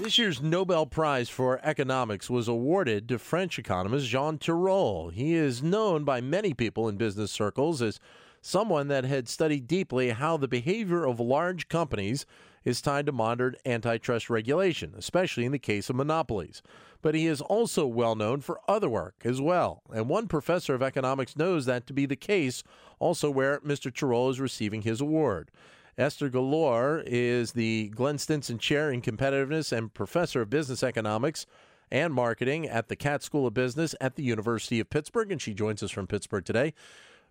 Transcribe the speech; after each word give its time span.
This 0.00 0.16
year's 0.16 0.40
Nobel 0.40 0.86
Prize 0.86 1.28
for 1.28 1.60
Economics 1.62 2.30
was 2.30 2.48
awarded 2.48 3.06
to 3.10 3.18
French 3.18 3.58
economist 3.58 4.08
Jean 4.08 4.38
Tirole. 4.38 5.12
He 5.12 5.34
is 5.34 5.62
known 5.62 6.04
by 6.04 6.22
many 6.22 6.54
people 6.54 6.88
in 6.88 6.96
business 6.96 7.30
circles 7.30 7.82
as 7.82 8.00
someone 8.40 8.88
that 8.88 9.04
had 9.04 9.28
studied 9.28 9.66
deeply 9.66 10.08
how 10.08 10.38
the 10.38 10.48
behavior 10.48 11.04
of 11.04 11.20
large 11.20 11.68
companies 11.68 12.24
is 12.64 12.80
tied 12.80 13.04
to 13.06 13.12
modern 13.12 13.56
antitrust 13.66 14.30
regulation, 14.30 14.94
especially 14.96 15.44
in 15.44 15.52
the 15.52 15.58
case 15.58 15.90
of 15.90 15.96
monopolies. 15.96 16.62
But 17.02 17.14
he 17.14 17.26
is 17.26 17.42
also 17.42 17.86
well 17.86 18.14
known 18.14 18.40
for 18.40 18.58
other 18.66 18.88
work 18.88 19.16
as 19.24 19.38
well. 19.38 19.82
And 19.92 20.08
one 20.08 20.28
professor 20.28 20.74
of 20.74 20.82
economics 20.82 21.36
knows 21.36 21.66
that 21.66 21.86
to 21.88 21.92
be 21.92 22.06
the 22.06 22.16
case 22.16 22.62
also 23.00 23.30
where 23.30 23.60
Mr. 23.60 23.92
Tirole 23.92 24.30
is 24.30 24.40
receiving 24.40 24.80
his 24.80 25.02
award. 25.02 25.50
Esther 25.98 26.28
Gal-Or 26.28 27.02
is 27.06 27.52
the 27.52 27.88
Glenn 27.88 28.18
Stinson 28.18 28.58
Chair 28.58 28.90
in 28.90 29.02
Competitiveness 29.02 29.76
and 29.76 29.92
Professor 29.92 30.42
of 30.42 30.50
Business 30.50 30.82
Economics 30.82 31.46
and 31.90 32.14
Marketing 32.14 32.68
at 32.68 32.88
the 32.88 32.96
Katz 32.96 33.26
School 33.26 33.46
of 33.46 33.54
Business 33.54 33.94
at 34.00 34.16
the 34.16 34.22
University 34.22 34.80
of 34.80 34.90
Pittsburgh, 34.90 35.32
and 35.32 35.42
she 35.42 35.54
joins 35.54 35.82
us 35.82 35.90
from 35.90 36.06
Pittsburgh 36.06 36.44
today. 36.44 36.72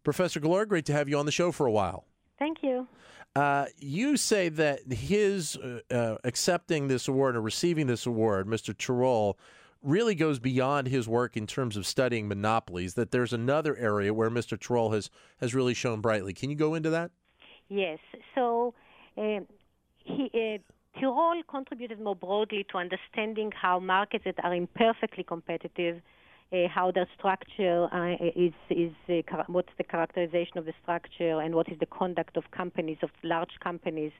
Professor 0.03 0.39
Gal-Or, 0.39 0.65
great 0.65 0.85
to 0.85 0.93
have 0.93 1.09
you 1.09 1.17
on 1.17 1.25
the 1.25 1.31
show 1.31 1.51
for 1.51 1.65
a 1.65 1.71
while. 1.71 2.05
Thank 2.37 2.63
you. 2.63 2.87
Uh, 3.35 3.65
you 3.77 4.17
say 4.17 4.49
that 4.49 4.91
his 4.91 5.55
uh, 5.57 5.79
uh, 5.91 6.17
accepting 6.23 6.87
this 6.87 7.07
award 7.07 7.35
or 7.35 7.41
receiving 7.41 7.87
this 7.87 8.05
award, 8.05 8.47
Mr. 8.47 8.73
Tirole, 8.75 9.35
really 9.81 10.15
goes 10.15 10.39
beyond 10.39 10.87
his 10.87 11.07
work 11.07 11.37
in 11.37 11.47
terms 11.47 11.77
of 11.77 11.85
studying 11.85 12.27
monopolies. 12.27 12.95
That 12.95 13.11
there's 13.11 13.33
another 13.33 13.77
area 13.77 14.13
where 14.13 14.29
Mr. 14.29 14.57
Tirole 14.57 14.93
has 14.93 15.09
has 15.39 15.53
really 15.53 15.73
shown 15.73 16.01
brightly. 16.01 16.33
Can 16.33 16.49
you 16.49 16.55
go 16.55 16.73
into 16.73 16.89
that? 16.89 17.11
Yes. 17.69 17.99
So 18.35 18.73
uh, 19.17 19.39
he. 20.03 20.29
Uh, 20.33 20.57
contributed 21.49 21.99
more 22.01 22.15
broadly 22.15 22.65
to 22.69 22.77
understanding 22.77 23.51
how 23.53 23.79
markets 23.79 24.25
that 24.25 24.35
are 24.43 24.53
imperfectly 24.53 25.23
competitive 25.23 26.01
uh, 26.51 26.67
how 26.67 26.91
their 26.91 27.07
structure 27.17 27.87
uh, 27.93 28.15
is, 28.35 28.53
is 28.69 28.91
what's 29.47 29.69
the 29.77 29.83
characterization 29.83 30.57
of 30.57 30.65
the 30.65 30.73
structure 30.81 31.39
and 31.39 31.53
what 31.53 31.71
is 31.71 31.77
the 31.79 31.85
conduct 31.85 32.37
of 32.37 32.43
companies, 32.51 32.97
of 33.03 33.09
large 33.23 33.51
companies 33.63 34.11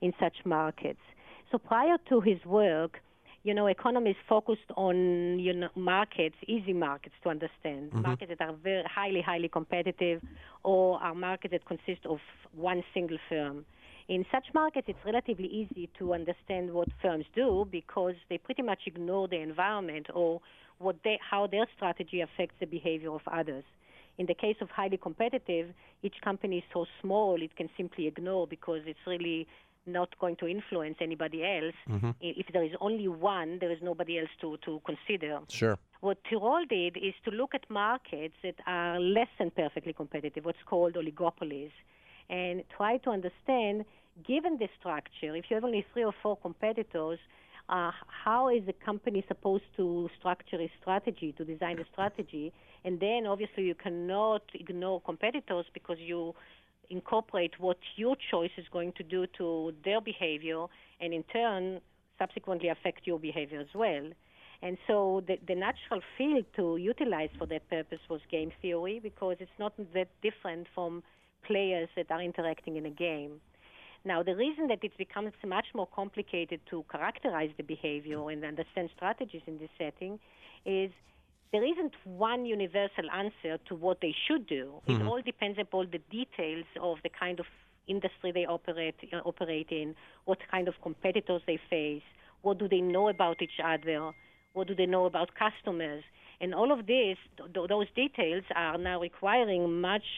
in 0.00 0.12
such 0.18 0.36
markets. 0.44 1.00
So 1.52 1.58
prior 1.58 1.98
to 2.08 2.20
his 2.20 2.42
work, 2.46 3.00
you 3.44 3.52
know, 3.52 3.66
economists 3.66 4.24
focused 4.28 4.70
on 4.76 5.38
you 5.38 5.52
know 5.52 5.68
markets, 5.76 6.34
easy 6.48 6.72
markets 6.72 7.14
to 7.22 7.28
understand, 7.28 7.90
mm-hmm. 7.90 8.02
markets 8.02 8.32
that 8.36 8.44
are 8.44 8.54
very 8.54 8.82
highly, 8.84 9.20
highly 9.20 9.48
competitive, 9.48 10.22
or 10.64 11.00
are 11.00 11.14
markets 11.14 11.52
that 11.52 11.64
consist 11.66 12.04
of 12.06 12.18
one 12.56 12.82
single 12.92 13.18
firm. 13.28 13.64
In 14.08 14.24
such 14.32 14.46
markets, 14.54 14.86
it's 14.88 14.98
relatively 15.04 15.46
easy 15.46 15.88
to 15.98 16.14
understand 16.14 16.72
what 16.72 16.88
firms 17.00 17.24
do 17.34 17.66
because 17.70 18.14
they 18.28 18.38
pretty 18.38 18.62
much 18.62 18.80
ignore 18.86 19.28
the 19.28 19.40
environment 19.40 20.06
or 20.14 20.40
what 20.78 20.96
they, 21.04 21.18
how 21.30 21.46
their 21.46 21.66
strategy 21.76 22.20
affects 22.20 22.56
the 22.60 22.66
behavior 22.66 23.12
of 23.12 23.22
others. 23.30 23.64
In 24.18 24.26
the 24.26 24.34
case 24.34 24.56
of 24.60 24.68
highly 24.70 24.98
competitive, 24.98 25.68
each 26.02 26.14
company 26.22 26.58
is 26.58 26.64
so 26.72 26.86
small 27.00 27.40
it 27.40 27.56
can 27.56 27.68
simply 27.76 28.06
ignore 28.06 28.46
because 28.46 28.80
it's 28.86 28.98
really 29.06 29.46
not 29.86 30.18
going 30.18 30.36
to 30.36 30.46
influence 30.46 30.96
anybody 31.00 31.44
else. 31.44 31.74
Mm-hmm. 31.88 32.10
If 32.20 32.46
there 32.52 32.64
is 32.64 32.72
only 32.80 33.08
one, 33.08 33.58
there 33.60 33.70
is 33.70 33.78
nobody 33.82 34.18
else 34.18 34.30
to, 34.40 34.56
to 34.64 34.80
consider. 34.84 35.40
Sure. 35.48 35.78
What 36.00 36.18
Tirole 36.24 36.66
did 36.68 36.96
is 36.96 37.14
to 37.24 37.30
look 37.30 37.54
at 37.54 37.68
markets 37.70 38.34
that 38.42 38.56
are 38.66 39.00
less 39.00 39.28
than 39.38 39.50
perfectly 39.50 39.92
competitive, 39.92 40.44
what's 40.44 40.58
called 40.66 40.94
oligopolies, 40.94 41.72
and 42.28 42.62
try 42.76 42.98
to 42.98 43.10
understand, 43.10 43.84
given 44.26 44.58
the 44.58 44.68
structure, 44.78 45.34
if 45.34 45.46
you 45.48 45.54
have 45.54 45.64
only 45.64 45.84
three 45.92 46.04
or 46.04 46.14
four 46.22 46.36
competitors, 46.36 47.18
uh, 47.68 47.90
how 48.24 48.48
is 48.48 48.64
the 48.66 48.74
company 48.74 49.24
supposed 49.26 49.64
to 49.76 50.10
structure 50.18 50.60
a 50.60 50.70
strategy, 50.80 51.32
to 51.38 51.44
design 51.44 51.78
a 51.78 51.84
strategy, 51.92 52.52
and 52.84 53.00
then 53.00 53.26
obviously 53.26 53.64
you 53.64 53.74
cannot 53.74 54.42
ignore 54.52 55.00
competitors 55.00 55.64
because 55.72 55.96
you 55.98 56.34
incorporate 56.90 57.58
what 57.58 57.78
your 57.96 58.16
choice 58.30 58.50
is 58.56 58.66
going 58.72 58.92
to 58.96 59.02
do 59.02 59.26
to 59.38 59.72
their 59.84 60.00
behavior, 60.00 60.66
and 61.00 61.12
in 61.12 61.22
turn 61.24 61.80
subsequently 62.18 62.68
affect 62.68 63.06
your 63.06 63.18
behavior 63.18 63.60
as 63.60 63.74
well. 63.74 64.10
And 64.62 64.78
so 64.86 65.22
the, 65.26 65.36
the 65.46 65.54
natural 65.54 66.00
field 66.16 66.46
to 66.56 66.76
utilize 66.76 67.30
for 67.38 67.46
that 67.46 67.68
purpose 67.68 67.98
was 68.08 68.20
game 68.30 68.50
theory 68.62 69.00
because 69.02 69.36
it's 69.40 69.58
not 69.58 69.74
that 69.94 70.08
different 70.22 70.66
from 70.74 71.02
players 71.46 71.88
that 71.96 72.10
are 72.10 72.22
interacting 72.22 72.76
in 72.76 72.86
a 72.86 72.90
game. 72.90 73.40
Now, 74.06 74.22
the 74.22 74.36
reason 74.36 74.68
that 74.68 74.78
it 74.82 74.96
becomes 74.96 75.32
much 75.46 75.66
more 75.74 75.88
complicated 75.94 76.60
to 76.70 76.84
characterize 76.90 77.50
the 77.56 77.62
behavior 77.62 78.28
and 78.30 78.44
understand 78.44 78.90
strategies 78.94 79.42
in 79.46 79.58
this 79.58 79.70
setting 79.78 80.18
is 80.64 80.90
there 81.54 81.64
isn't 81.64 81.94
one 82.02 82.44
universal 82.44 83.08
answer 83.14 83.58
to 83.68 83.76
what 83.76 84.00
they 84.00 84.14
should 84.26 84.44
do. 84.48 84.64
Mm-hmm. 84.88 85.02
It 85.02 85.06
all 85.06 85.22
depends 85.22 85.56
upon 85.56 85.88
the 85.92 86.00
details 86.10 86.66
of 86.80 86.96
the 87.04 87.08
kind 87.08 87.38
of 87.38 87.46
industry 87.86 88.32
they 88.32 88.44
operate 88.44 88.96
uh, 89.12 89.18
operate 89.24 89.68
in, 89.70 89.94
what 90.24 90.38
kind 90.50 90.66
of 90.66 90.74
competitors 90.82 91.42
they 91.46 91.60
face, 91.70 92.02
what 92.42 92.58
do 92.58 92.66
they 92.66 92.80
know 92.80 93.08
about 93.08 93.40
each 93.40 93.58
other, 93.64 94.10
what 94.54 94.66
do 94.66 94.74
they 94.74 94.86
know 94.86 95.04
about 95.04 95.28
customers, 95.34 96.02
and 96.40 96.54
all 96.54 96.72
of 96.72 96.86
this, 96.86 97.16
th- 97.36 97.68
those 97.68 97.86
details 97.94 98.42
are 98.56 98.76
now 98.76 99.00
requiring 99.00 99.80
much, 99.80 100.08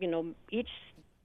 you 0.00 0.08
know, 0.08 0.22
each 0.50 0.70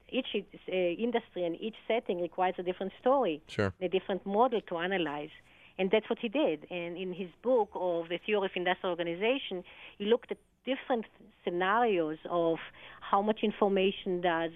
each 0.10 0.28
uh, 0.36 0.72
industry 0.76 1.44
and 1.44 1.60
each 1.60 1.76
setting 1.88 2.22
requires 2.22 2.56
a 2.60 2.64
different 2.64 2.94
story, 3.02 3.42
sure. 3.48 3.74
a 3.82 3.88
different 3.88 4.24
model 4.26 4.62
to 4.70 4.78
analyze. 4.78 5.34
And 5.80 5.90
that's 5.92 6.10
what 6.10 6.20
he 6.20 6.30
did. 6.30 6.68
And 6.70 6.98
in 6.98 7.14
his 7.14 7.30
book 7.42 7.70
of 7.74 8.10
the 8.10 8.20
theory 8.26 8.46
of 8.46 8.52
industrial 8.56 8.92
organization, 8.92 9.64
he 9.98 10.06
looked 10.06 10.32
at 10.32 10.38
different 10.66 11.06
scenarios 11.44 12.18
of 12.30 12.58
how 13.02 13.22
much 13.22 13.40
information 13.44 14.22
does 14.22 14.52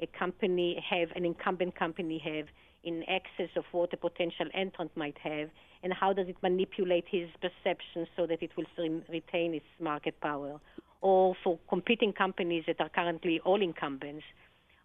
a 0.00 0.06
company 0.06 0.82
have, 0.88 1.10
an 1.14 1.24
incumbent 1.24 1.76
company 1.76 2.18
have, 2.24 2.46
in 2.82 3.02
excess 3.08 3.50
of 3.56 3.64
what 3.72 3.92
a 3.92 3.96
potential 3.96 4.46
entrant 4.54 4.90
might 4.96 5.18
have, 5.18 5.50
and 5.82 5.92
how 5.92 6.12
does 6.12 6.28
it 6.28 6.36
manipulate 6.42 7.04
his 7.10 7.28
perception 7.42 8.06
so 8.16 8.26
that 8.26 8.42
it 8.42 8.50
will 8.56 8.64
retain 9.10 9.54
its 9.54 9.66
market 9.78 10.18
power. 10.20 10.58
Or 11.02 11.34
for 11.42 11.58
competing 11.68 12.12
companies 12.12 12.64
that 12.66 12.80
are 12.80 12.88
currently 12.88 13.40
all 13.40 13.60
incumbents, 13.60 14.24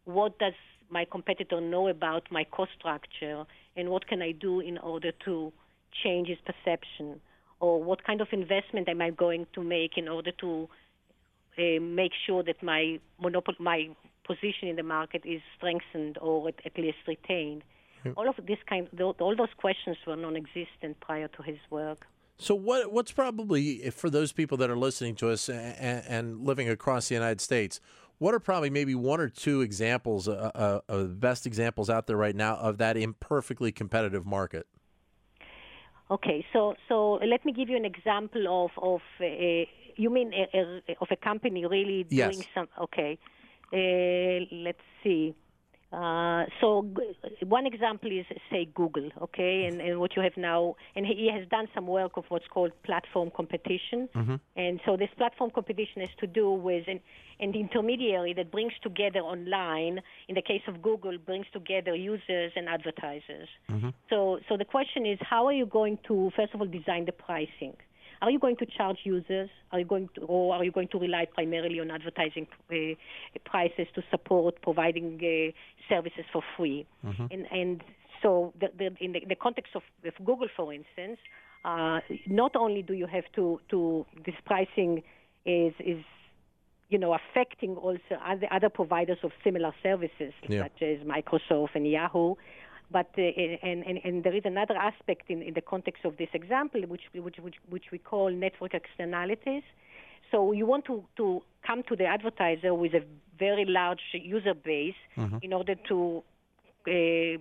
what 0.05 0.37
does 0.39 0.53
my 0.89 1.05
competitor 1.09 1.61
know 1.61 1.87
about 1.87 2.23
my 2.31 2.43
cost 2.43 2.71
structure 2.77 3.45
and 3.75 3.89
what 3.89 4.07
can 4.07 4.21
I 4.21 4.31
do 4.31 4.59
in 4.59 4.77
order 4.77 5.11
to 5.25 5.51
change 6.03 6.27
his 6.27 6.37
perception? 6.45 7.21
Or 7.59 7.81
what 7.81 8.03
kind 8.03 8.21
of 8.21 8.27
investment 8.31 8.89
am 8.89 9.01
I 9.01 9.11
going 9.11 9.47
to 9.53 9.63
make 9.63 9.97
in 9.97 10.07
order 10.07 10.31
to 10.41 10.69
uh, 11.57 11.79
make 11.81 12.11
sure 12.25 12.43
that 12.43 12.61
my 12.61 12.99
monopoly, 13.19 13.57
my 13.59 13.89
position 14.27 14.67
in 14.67 14.75
the 14.75 14.83
market 14.83 15.23
is 15.25 15.41
strengthened 15.57 16.17
or 16.19 16.49
at, 16.49 16.55
at 16.65 16.77
least 16.77 16.97
retained? 17.07 17.63
All 18.17 18.29
of 18.29 18.35
this 18.45 18.59
kind, 18.69 18.87
all 19.01 19.35
those 19.35 19.53
questions 19.57 19.97
were 20.05 20.15
non-existent 20.15 20.99
prior 20.99 21.27
to 21.29 21.41
his 21.41 21.57
work. 21.71 22.05
So, 22.37 22.53
what 22.53 22.91
what's 22.91 23.11
probably 23.11 23.89
for 23.89 24.09
those 24.09 24.31
people 24.31 24.57
that 24.57 24.69
are 24.69 24.77
listening 24.77 25.15
to 25.15 25.29
us 25.29 25.49
and, 25.49 26.03
and 26.07 26.45
living 26.45 26.69
across 26.69 27.07
the 27.07 27.15
United 27.15 27.41
States? 27.41 27.79
What 28.17 28.33
are 28.33 28.39
probably 28.39 28.69
maybe 28.69 28.95
one 28.95 29.19
or 29.19 29.27
two 29.27 29.61
examples, 29.61 30.27
uh, 30.29 30.51
uh, 30.55 30.79
the 30.87 31.05
best 31.05 31.45
examples 31.45 31.89
out 31.89 32.07
there 32.07 32.15
right 32.15 32.35
now 32.35 32.55
of 32.55 32.77
that 32.77 32.95
imperfectly 32.95 33.71
competitive 33.73 34.25
market? 34.25 34.67
Okay, 36.11 36.45
so 36.53 36.75
so 36.87 37.13
let 37.25 37.43
me 37.45 37.51
give 37.51 37.67
you 37.67 37.75
an 37.75 37.85
example 37.85 38.65
of 38.65 38.71
of 38.81 39.01
uh, 39.19 39.65
you 39.95 40.09
mean 40.11 40.31
a, 40.33 40.57
a, 40.57 40.95
of 41.01 41.07
a 41.09 41.15
company 41.15 41.65
really 41.65 42.03
doing 42.03 42.39
yes. 42.39 42.47
some. 42.53 42.67
Okay, 42.79 43.17
uh, 43.73 44.45
let's 44.55 44.85
see. 45.03 45.33
Uh, 45.95 46.43
so 46.59 46.85
g- 46.97 47.45
one 47.45 47.65
example 47.65 48.11
is 48.11 48.25
say 48.51 48.67
Google, 48.73 49.09
okay, 49.21 49.65
and, 49.65 49.79
and 49.79 49.97
what 50.01 50.11
you 50.15 50.21
have 50.21 50.35
now, 50.35 50.75
and 50.95 51.05
he, 51.05 51.29
has 51.33 51.47
done 51.47 51.67
some 51.73 51.87
work 51.87 52.13
of 52.17 52.25
what's 52.27 52.47
called 52.53 52.71
platform 52.83 53.31
competition, 53.39 54.09
and 54.57 54.81
so 54.85 54.97
this 54.97 55.09
platform 55.17 55.51
competition 55.51 56.01
has 56.01 56.09
to 56.19 56.27
do 56.27 56.51
with 56.51 56.83
an, 56.89 56.99
an 57.39 57.53
intermediary 57.55 58.33
that 58.33 58.51
brings 58.51 58.73
together 58.83 59.19
online. 59.19 60.01
In 60.27 60.35
the 60.35 60.41
case 60.41 60.63
of 60.67 60.81
Google, 60.81 61.17
brings 61.17 61.45
together 61.53 61.95
users 61.95 62.51
and 62.57 62.67
advertisers. 62.67 63.47
So, 64.09 64.39
so 64.49 64.57
the 64.57 64.65
question 64.65 65.05
is, 65.05 65.17
how 65.21 65.45
are 65.47 65.53
you 65.53 65.65
going 65.65 65.97
to 66.07 66.29
first 66.35 66.53
of 66.53 66.59
all 66.61 66.67
design 66.67 67.05
the 67.05 67.13
pricing? 67.13 67.75
Are 68.21 68.31
you 68.31 68.39
going 68.39 68.57
to 68.57 68.65
charge 68.65 68.99
users? 69.03 69.49
Are 69.71 69.79
you 69.79 69.85
going 69.85 70.09
to, 70.15 70.21
or 70.21 70.55
are 70.55 70.63
you 70.63 70.71
going 70.71 70.87
to 70.89 70.99
rely 70.99 71.25
primarily 71.33 71.79
on 71.79 71.91
advertising 71.91 72.47
uh, 72.71 72.75
prices 73.45 73.87
to 73.95 74.01
support 74.11 74.61
providing 74.61 75.19
uh, 75.21 75.51
services 75.89 76.25
for 76.31 76.41
free? 76.57 76.85
And 77.31 77.45
and 77.51 77.83
so 78.21 78.53
the, 78.59 78.67
the, 78.77 78.85
in 78.99 79.11
the, 79.13 79.21
the 79.27 79.35
context 79.35 79.75
of, 79.75 79.83
of 80.05 80.13
Google, 80.25 80.47
for 80.55 80.73
instance, 80.73 81.19
uh, 81.63 81.99
not 82.27 82.55
only 82.55 82.81
do 82.81 82.93
you 82.93 83.07
have 83.07 83.25
to 83.35 83.59
to 83.69 84.05
this 84.25 84.35
pricing 84.45 85.03
is 85.45 85.73
is 85.79 86.03
you 86.89 86.97
know 86.99 87.13
affecting 87.13 87.75
also 87.75 88.15
other 88.25 88.47
other 88.51 88.69
providers 88.69 89.17
of 89.23 89.31
similar 89.43 89.73
services 89.83 90.33
Yeah. 90.47 90.63
such 90.63 90.81
as 90.81 90.99
Microsoft 91.05 91.69
and 91.75 91.87
Yahoo. 91.87 92.35
But 92.91 93.09
uh, 93.17 93.21
and, 93.21 93.83
and, 93.85 93.99
and 94.03 94.23
there 94.23 94.35
is 94.35 94.43
another 94.45 94.75
aspect 94.75 95.29
in, 95.29 95.41
in 95.41 95.53
the 95.53 95.61
context 95.61 96.05
of 96.05 96.17
this 96.17 96.29
example, 96.33 96.81
which 96.81 97.01
which 97.13 97.37
which, 97.39 97.55
which 97.69 97.85
we 97.91 97.97
call 97.97 98.29
network 98.31 98.73
externalities. 98.73 99.63
So 100.31 100.51
you 100.51 100.65
want 100.65 100.85
to, 100.85 101.03
to 101.17 101.41
come 101.65 101.83
to 101.83 101.95
the 101.95 102.05
advertiser 102.05 102.73
with 102.73 102.93
a 102.93 103.03
very 103.37 103.65
large 103.65 104.01
user 104.13 104.53
base 104.53 104.95
in 105.41 105.53
order 105.53 105.75
to 105.87 106.23
uh, 106.87 107.37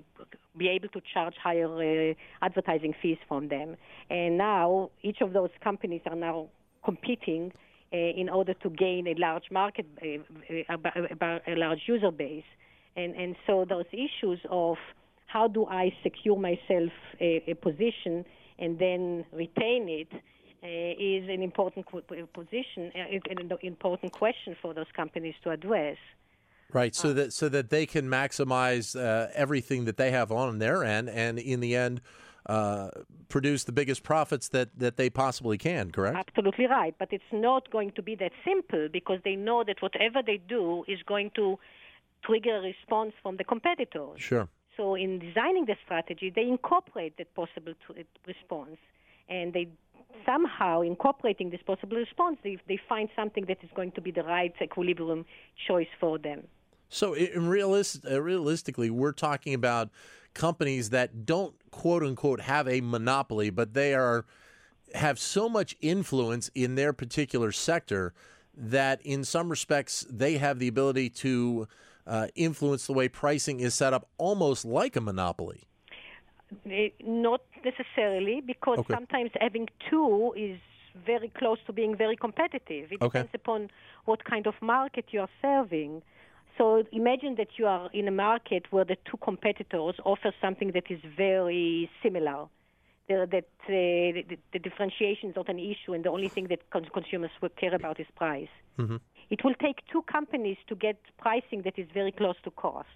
be 0.56 0.68
able 0.68 0.88
to 0.88 1.00
charge 1.12 1.34
higher 1.42 2.10
uh, 2.10 2.14
advertising 2.42 2.94
fees 3.00 3.18
from 3.26 3.48
them. 3.48 3.76
And 4.10 4.36
now 4.38 4.90
each 5.02 5.20
of 5.22 5.32
those 5.32 5.50
companies 5.62 6.02
are 6.06 6.16
now 6.16 6.48
competing 6.84 7.52
uh, 7.92 7.96
in 7.96 8.28
order 8.28 8.54
to 8.54 8.70
gain 8.70 9.06
a 9.06 9.14
large 9.14 9.50
market, 9.50 9.86
uh, 10.02 10.18
uh, 10.52 10.74
about, 10.74 11.10
about 11.10 11.42
a 11.48 11.56
large 11.56 11.82
user 11.86 12.10
base. 12.10 12.44
And, 12.96 13.14
and 13.14 13.34
so 13.46 13.64
those 13.68 13.86
issues 13.92 14.40
of 14.50 14.76
how 15.34 15.48
do 15.48 15.66
I 15.66 15.92
secure 16.04 16.38
myself 16.38 16.92
a, 17.20 17.42
a 17.48 17.54
position 17.54 18.24
and 18.60 18.78
then 18.78 19.24
retain 19.32 19.88
it 19.88 20.12
uh, 20.12 21.12
is 21.12 21.28
an 21.28 21.42
important 21.42 21.84
position, 22.32 22.92
uh, 22.94 23.32
an 23.42 23.58
important 23.62 24.12
question 24.12 24.56
for 24.62 24.72
those 24.72 24.92
companies 24.94 25.34
to 25.42 25.50
address. 25.50 25.96
Right, 26.72 26.94
so 26.94 27.12
that 27.12 27.32
so 27.32 27.48
that 27.50 27.70
they 27.70 27.84
can 27.86 28.08
maximize 28.08 28.86
uh, 28.98 29.28
everything 29.34 29.84
that 29.84 29.96
they 29.96 30.10
have 30.12 30.32
on 30.32 30.58
their 30.58 30.82
end, 30.82 31.08
and 31.08 31.38
in 31.38 31.60
the 31.60 31.76
end, 31.76 32.00
uh, 32.46 32.90
produce 33.28 33.64
the 33.64 33.72
biggest 33.72 34.02
profits 34.02 34.48
that, 34.48 34.68
that 34.78 34.96
they 34.96 35.08
possibly 35.10 35.58
can. 35.58 35.90
Correct? 35.90 36.16
Absolutely 36.16 36.66
right, 36.66 36.94
but 36.98 37.08
it's 37.12 37.32
not 37.32 37.70
going 37.70 37.92
to 37.92 38.02
be 38.02 38.14
that 38.16 38.32
simple 38.44 38.88
because 38.92 39.20
they 39.24 39.36
know 39.36 39.62
that 39.64 39.82
whatever 39.82 40.20
they 40.24 40.40
do 40.48 40.84
is 40.88 41.00
going 41.06 41.30
to 41.36 41.58
trigger 42.24 42.56
a 42.56 42.62
response 42.62 43.12
from 43.22 43.36
the 43.36 43.44
competitors. 43.44 44.16
Sure. 44.16 44.48
So 44.76 44.94
in 44.94 45.18
designing 45.18 45.66
the 45.66 45.76
strategy, 45.84 46.32
they 46.34 46.42
incorporate 46.42 47.16
that 47.18 47.34
possible 47.34 47.74
tr- 47.86 48.00
response, 48.26 48.76
and 49.28 49.52
they 49.52 49.68
somehow 50.26 50.80
incorporating 50.80 51.50
this 51.50 51.60
possible 51.62 51.96
response, 51.96 52.38
they, 52.42 52.58
they 52.68 52.78
find 52.88 53.08
something 53.16 53.44
that 53.46 53.58
is 53.62 53.70
going 53.74 53.92
to 53.92 54.00
be 54.00 54.10
the 54.10 54.22
right 54.22 54.54
equilibrium 54.62 55.24
choice 55.66 55.88
for 56.00 56.18
them. 56.18 56.44
So, 56.88 57.14
in 57.14 57.48
realist, 57.48 58.04
uh, 58.08 58.20
realistically, 58.22 58.90
we're 58.90 59.12
talking 59.12 59.54
about 59.54 59.90
companies 60.34 60.90
that 60.90 61.26
don't 61.26 61.54
quote 61.70 62.02
unquote 62.02 62.40
have 62.42 62.68
a 62.68 62.80
monopoly, 62.80 63.50
but 63.50 63.74
they 63.74 63.94
are 63.94 64.24
have 64.94 65.18
so 65.18 65.48
much 65.48 65.76
influence 65.80 66.50
in 66.54 66.76
their 66.76 66.92
particular 66.92 67.50
sector 67.50 68.12
that, 68.56 69.00
in 69.02 69.24
some 69.24 69.48
respects, 69.48 70.06
they 70.08 70.36
have 70.36 70.60
the 70.60 70.68
ability 70.68 71.10
to 71.10 71.66
uh, 72.06 72.28
influence 72.34 72.86
the 72.86 72.92
way 72.92 73.08
pricing 73.08 73.60
is 73.60 73.74
set 73.74 73.92
up, 73.92 74.08
almost 74.18 74.64
like 74.64 74.96
a 74.96 75.00
monopoly. 75.00 75.62
Eh, 76.70 76.90
Not 77.02 77.40
necessarily, 77.64 78.40
because 78.40 78.78
Okay. 78.80 78.94
sometimes 78.94 79.30
having 79.40 79.68
two 79.90 80.32
is 80.36 80.58
very 81.06 81.28
close 81.28 81.58
to 81.66 81.72
being 81.72 81.96
very 81.96 82.16
competitive. 82.16 82.92
It 82.92 83.02
Okay. 83.02 83.20
depends 83.22 83.34
upon 83.34 83.70
what 84.04 84.24
kind 84.24 84.46
of 84.46 84.54
market 84.60 85.06
you 85.12 85.20
are 85.20 85.30
serving. 85.42 86.02
So 86.56 86.84
imagine 86.92 87.34
that 87.36 87.58
you 87.58 87.66
are 87.66 87.90
in 87.92 88.06
a 88.06 88.12
market 88.12 88.62
where 88.70 88.84
the 88.84 88.96
two 89.08 89.16
competitors 89.16 89.96
offer 90.04 90.32
something 90.40 90.70
that 90.72 90.88
is 90.88 91.00
very 91.16 91.90
similar. 92.02 92.46
The, 93.08 93.26
that 93.32 93.48
uh, 93.64 93.68
the, 94.30 94.38
the 94.52 94.58
differentiation 94.60 95.30
is 95.30 95.36
not 95.36 95.48
an 95.48 95.58
issue, 95.58 95.92
and 95.94 96.04
the 96.04 96.10
only 96.10 96.28
thing 96.28 96.46
that 96.48 96.70
cons- 96.70 96.88
consumers 96.92 97.32
will 97.42 97.50
care 97.50 97.74
about 97.74 97.98
is 97.98 98.06
price. 98.14 98.48
It 99.30 99.44
will 99.44 99.54
take 99.54 99.78
two 99.90 100.02
companies 100.02 100.56
to 100.68 100.74
get 100.74 100.96
pricing 101.18 101.62
that 101.62 101.78
is 101.78 101.86
very 101.92 102.12
close 102.12 102.36
to 102.44 102.50
cost 102.50 102.88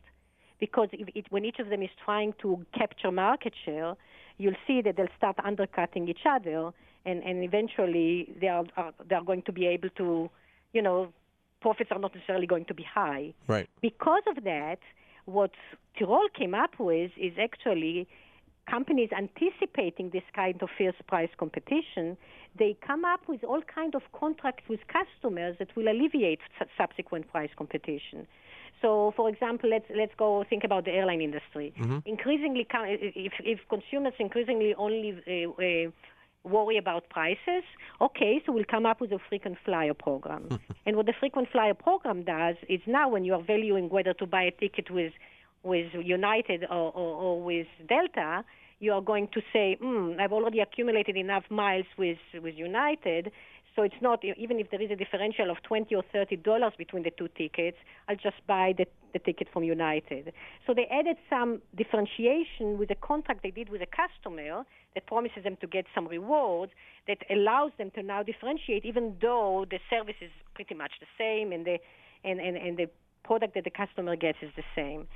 because 0.60 0.88
if 0.92 1.08
it, 1.14 1.26
when 1.30 1.44
each 1.44 1.58
of 1.58 1.69
them 1.69 1.82
is 1.82 1.90
trying 2.04 2.34
to 2.42 2.64
capture 2.76 3.10
market 3.10 3.54
share, 3.64 3.94
you'll 4.38 4.56
see 4.66 4.80
that 4.82 4.96
they'll 4.96 5.06
start 5.16 5.36
undercutting 5.44 6.08
each 6.08 6.26
other, 6.28 6.70
and, 7.04 7.22
and 7.22 7.44
eventually 7.44 8.32
they 8.40 8.48
are, 8.48 8.64
are 8.76 8.92
they 9.08 9.14
are 9.14 9.25
going 9.25 9.42
to 9.42 9.52
be 9.52 9.66
able 9.66 9.88
to, 9.90 10.30
you 10.72 10.82
know, 10.82 11.12
profits 11.60 11.90
are 11.92 11.98
not 11.98 12.14
necessarily 12.14 12.46
going 12.46 12.64
to 12.66 12.74
be 12.74 12.82
high. 12.84 13.32
Right. 13.46 13.69
Because 13.81 14.22
of 14.28 14.44
that, 14.44 14.78
what 15.24 15.50
Tirole 15.98 16.28
came 16.36 16.54
up 16.54 16.78
with 16.78 17.10
is 17.16 17.32
actually 17.40 18.08
companies 18.69 19.11
anticipating 19.17 20.11
this 20.11 20.23
kind 20.35 20.61
of 20.62 20.69
fierce 20.76 20.94
price 21.06 21.31
competition. 21.38 22.17
They 22.59 22.76
come 22.87 23.05
up 23.05 23.20
with 23.29 23.44
all 23.44 23.62
kind 23.62 23.94
of 23.94 24.03
contracts 24.12 24.65
with 24.69 24.81
customers 24.88 25.56
that 25.59 25.75
will 25.76 25.88
alleviate 25.88 26.41
su- 26.59 26.67
subsequent 26.76 27.31
price 27.31 27.50
competition. 27.56 28.26
So, 28.81 29.12
for 29.17 29.29
example, 29.29 29.70
let's 29.70 29.87
let's 29.97 30.12
go 30.17 30.44
think 30.49 30.65
about 30.65 30.85
the 30.85 30.93
airline 30.93 31.20
industry. 31.20 31.73
Increasingly, 32.06 32.67
if 32.70 33.32
if 33.41 33.59
consumers 33.69 34.15
increasingly 34.19 34.75
only 34.75 35.11
uh, 35.26 35.50
uh, 35.50 35.91
worry 36.44 36.79
about 36.79 37.09
prices, 37.11 37.65
okay, 38.00 38.41
so 38.44 38.53
we'll 38.53 38.70
come 38.70 38.87
up 38.87 39.00
with 39.00 39.12
a 39.12 39.19
frequent 39.29 39.59
flyer 39.65 39.94
program. 39.94 40.49
and 40.87 40.97
what 40.97 41.06
the 41.06 41.15
frequent 41.19 41.49
flyer 41.50 41.75
program 41.75 42.23
does 42.23 42.56
is 42.69 42.81
now 42.87 43.09
when 43.09 43.25
you 43.25 43.35
are 43.35 43.43
valuing 43.43 43.88
whether 43.88 44.15
to 44.15 44.26
buy 44.26 44.44
a 44.44 44.53
ticket 44.53 44.91
with 44.91 45.12
with 45.62 45.93
United 45.94 46.64
or, 46.64 46.93
or, 46.93 47.22
or 47.22 47.43
with 47.43 47.66
Delta, 47.88 48.44
you 48.81 48.93
are 48.93 49.00
going 49.00 49.28
to 49.34 49.40
say, 49.52 49.76
mm, 49.82 50.19
I've 50.20 50.32
already 50.32 50.60
accumulated 50.60 51.16
enough 51.16 51.44
miles 51.50 51.87
with 51.96 52.19
with 52.43 52.55
United, 52.56 53.32
so 53.75 53.82
it's 53.82 54.00
not 54.00 54.25
even 54.25 54.58
if 54.58 54.70
there 54.70 54.82
is 54.82 54.90
a 54.90 54.96
differential 54.96 55.50
of 55.50 55.62
twenty 55.62 55.94
or 55.94 56.05
thirty 56.12 56.37
dollars 56.37 56.72
between 56.76 57.02
the 57.02 57.10
two 57.10 57.28
tickets, 57.37 57.76
I'll 58.08 58.16
just 58.16 58.37
buy 58.46 58.75
the 58.76 58.87
the 59.12 59.19
ticket 59.19 59.49
from 59.52 59.64
United. 59.64 60.32
So 60.66 60.75
they 60.75 60.87
added 60.87 61.16
some 61.31 61.62
differentiation 61.76 62.78
with 62.78 62.90
a 62.90 62.94
contract 62.94 63.43
they 63.43 63.50
did 63.50 63.69
with 63.69 63.82
a 63.82 63.87
customer 63.87 64.65
that 64.94 65.06
promises 65.06 65.44
them 65.44 65.56
to 65.60 65.67
get 65.67 65.86
some 65.94 66.06
rewards 66.06 66.72
that 67.06 67.19
allows 67.31 67.72
them 67.79 67.91
to 67.93 68.03
now 68.03 68.22
differentiate, 68.22 68.84
even 68.84 69.17
though 69.20 69.65
the 69.70 69.79
service 69.88 70.17
is 70.20 70.31
pretty 70.55 70.74
much 70.74 70.93
the 71.00 71.06
same 71.17 71.53
and 71.53 71.67
the 71.67 71.79
and, 72.24 72.41
and, 72.41 72.56
and 72.56 72.77
the 72.77 72.88
product 73.24 73.55
that 73.55 73.65
the 73.65 73.70
customer 73.70 74.17
gets 74.17 74.38
is 74.43 74.50
the 74.56 74.65
same. 74.74 75.06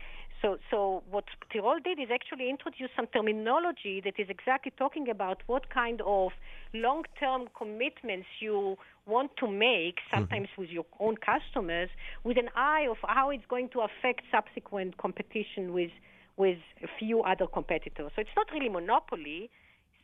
So, 0.42 0.58
so 0.70 1.04
what 1.08 1.25
Tirole 1.54 1.82
did 1.82 2.00
is 2.00 2.08
actually 2.12 2.50
introduce 2.50 2.90
some 2.96 3.06
terminology 3.06 4.02
that 4.04 4.14
is 4.18 4.26
exactly 4.28 4.72
talking 4.76 5.08
about 5.08 5.40
what 5.46 5.70
kind 5.70 6.02
of 6.04 6.32
long-term 6.75 7.49
commitments 7.56 8.26
you 8.40 8.76
want 9.06 9.30
to 9.38 9.46
make, 9.49 9.96
mm-hmm. 9.96 10.16
sometimes 10.16 10.49
with 10.58 10.68
your 10.70 10.84
own 10.99 11.16
customers, 11.16 11.90
with 12.25 12.37
an 12.38 12.49
eye 12.56 12.87
of 12.90 12.96
how 13.06 13.30
it's 13.30 13.46
going 13.49 13.68
to 13.70 13.80
affect 13.82 14.22
subsequent 14.30 14.99
competition 14.99 15.72
with 15.72 15.90
with 16.38 16.58
a 16.82 16.88
few 16.99 17.20
other 17.22 17.46
competitors. 17.46 18.11
So 18.16 18.22
it's 18.22 18.37
not 18.37 18.46
really 18.52 18.70
monopoly. 18.70 19.50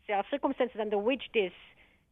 There 0.07 0.17
are 0.17 0.25
circumstances 0.31 0.77
under 0.79 0.99
which 0.99 1.23
this 1.33 1.53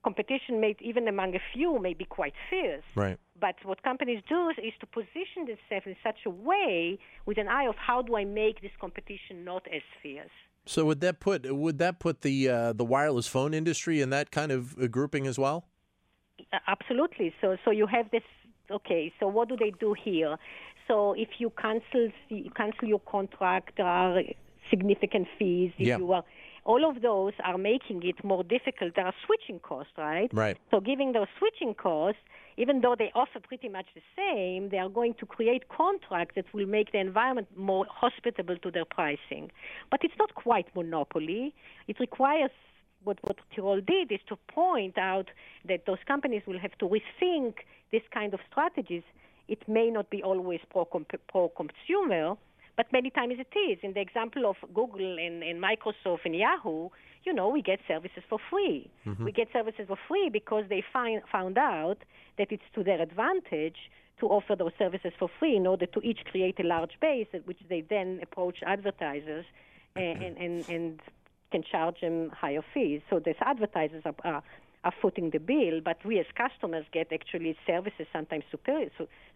competition, 0.04 0.60
may, 0.60 0.76
even 0.80 1.08
among 1.08 1.34
a 1.34 1.40
few, 1.52 1.78
may 1.80 1.94
be 1.94 2.04
quite 2.04 2.34
fierce. 2.48 2.84
Right. 2.94 3.18
But 3.40 3.56
what 3.64 3.82
companies 3.82 4.22
do 4.28 4.50
is, 4.50 4.72
to 4.80 4.86
position 4.86 5.46
themselves 5.46 5.86
in 5.86 5.96
such 6.02 6.20
a 6.26 6.30
way 6.30 6.98
with 7.26 7.38
an 7.38 7.48
eye 7.48 7.66
of 7.66 7.74
how 7.76 8.02
do 8.02 8.16
I 8.16 8.24
make 8.24 8.62
this 8.62 8.70
competition 8.80 9.44
not 9.44 9.66
as 9.74 9.82
fierce. 10.02 10.30
So 10.64 10.84
would 10.86 11.00
that 11.00 11.20
put 11.20 11.50
would 11.54 11.78
that 11.78 12.00
put 12.00 12.22
the 12.22 12.48
uh, 12.48 12.72
the 12.72 12.84
wireless 12.84 13.28
phone 13.28 13.54
industry 13.54 14.00
in 14.00 14.10
that 14.10 14.32
kind 14.32 14.50
of 14.50 14.76
uh, 14.76 14.88
grouping 14.88 15.26
as 15.26 15.38
well? 15.38 15.66
Absolutely. 16.66 17.32
So, 17.40 17.56
so 17.64 17.70
you 17.70 17.86
have 17.86 18.10
this. 18.10 18.22
Okay. 18.70 19.12
So, 19.20 19.28
what 19.28 19.48
do 19.48 19.56
they 19.56 19.72
do 19.78 19.94
here? 19.94 20.36
So, 20.88 21.12
if 21.12 21.28
you 21.38 21.50
cancel 21.50 22.08
you 22.28 22.50
cancel 22.50 22.88
your 22.88 23.00
contract, 23.00 23.74
there 23.76 23.86
are 23.86 24.22
significant 24.70 25.28
fees. 25.38 25.72
If 25.78 25.86
Yeah. 25.86 25.98
you 25.98 26.12
are 26.12 26.24
all 26.66 26.84
of 26.84 27.00
those 27.00 27.32
are 27.44 27.56
making 27.56 28.02
it 28.02 28.22
more 28.24 28.42
difficult. 28.42 28.96
There 28.96 29.06
are 29.06 29.14
switching 29.24 29.60
costs, 29.60 29.92
right? 29.96 30.28
Right. 30.32 30.58
So, 30.70 30.80
giving 30.80 31.12
those 31.12 31.28
switching 31.38 31.74
costs, 31.74 32.20
even 32.56 32.80
though 32.80 32.96
they 32.98 33.12
offer 33.14 33.38
pretty 33.40 33.68
much 33.68 33.86
the 33.94 34.02
same, 34.16 34.70
they 34.70 34.78
are 34.78 34.88
going 34.88 35.14
to 35.20 35.26
create 35.26 35.68
contracts 35.68 36.34
that 36.34 36.46
will 36.52 36.66
make 36.66 36.90
the 36.90 36.98
environment 36.98 37.48
more 37.56 37.86
hospitable 37.88 38.56
to 38.58 38.70
their 38.70 38.84
pricing. 38.84 39.52
But 39.90 40.00
it's 40.02 40.18
not 40.18 40.34
quite 40.34 40.66
monopoly. 40.74 41.54
It 41.86 42.00
requires 42.00 42.50
what, 43.04 43.18
what 43.22 43.36
Tirole 43.54 43.86
did 43.86 44.10
is 44.10 44.20
to 44.28 44.36
point 44.52 44.98
out 44.98 45.28
that 45.68 45.86
those 45.86 45.98
companies 46.06 46.42
will 46.46 46.58
have 46.58 46.76
to 46.78 46.86
rethink 46.86 47.54
this 47.92 48.02
kind 48.12 48.34
of 48.34 48.40
strategies. 48.50 49.04
It 49.46 49.68
may 49.68 49.90
not 49.90 50.10
be 50.10 50.22
always 50.24 50.58
pro-consumer, 50.70 52.36
but 52.76 52.92
many 52.92 53.10
times 53.10 53.34
it 53.38 53.58
is. 53.58 53.78
In 53.82 53.94
the 53.94 54.00
example 54.00 54.46
of 54.46 54.56
Google 54.74 55.18
and, 55.18 55.42
and 55.42 55.62
Microsoft 55.62 56.20
and 56.24 56.34
Yahoo, 56.34 56.90
you 57.24 57.32
know, 57.32 57.48
we 57.48 57.62
get 57.62 57.80
services 57.88 58.22
for 58.28 58.38
free. 58.50 58.90
Mm-hmm. 59.06 59.24
We 59.24 59.32
get 59.32 59.48
services 59.52 59.86
for 59.88 59.98
free 60.08 60.28
because 60.32 60.64
they 60.68 60.84
find, 60.92 61.22
found 61.30 61.58
out 61.58 61.98
that 62.38 62.52
it's 62.52 62.62
to 62.74 62.84
their 62.84 63.00
advantage 63.00 63.90
to 64.20 64.26
offer 64.26 64.54
those 64.56 64.72
services 64.78 65.12
for 65.18 65.28
free 65.38 65.56
in 65.56 65.66
order 65.66 65.86
to 65.86 66.00
each 66.00 66.20
create 66.30 66.58
a 66.60 66.62
large 66.62 66.92
base 67.00 67.26
at 67.34 67.46
which 67.46 67.58
they 67.68 67.82
then 67.82 68.20
approach 68.22 68.58
advertisers 68.66 69.44
and, 69.94 70.22
and, 70.22 70.36
and, 70.38 70.68
and 70.68 71.00
can 71.50 71.62
charge 71.62 72.00
them 72.00 72.30
higher 72.30 72.62
fees. 72.72 73.00
So 73.10 73.18
these 73.18 73.34
advertisers 73.40 74.02
are, 74.04 74.14
are, 74.24 74.42
are 74.84 74.94
footing 75.02 75.30
the 75.30 75.38
bill, 75.38 75.80
but 75.84 76.04
we 76.04 76.18
as 76.18 76.26
customers 76.36 76.86
get 76.92 77.12
actually 77.12 77.56
services, 77.66 78.06
sometimes 78.12 78.44
super, 78.50 78.86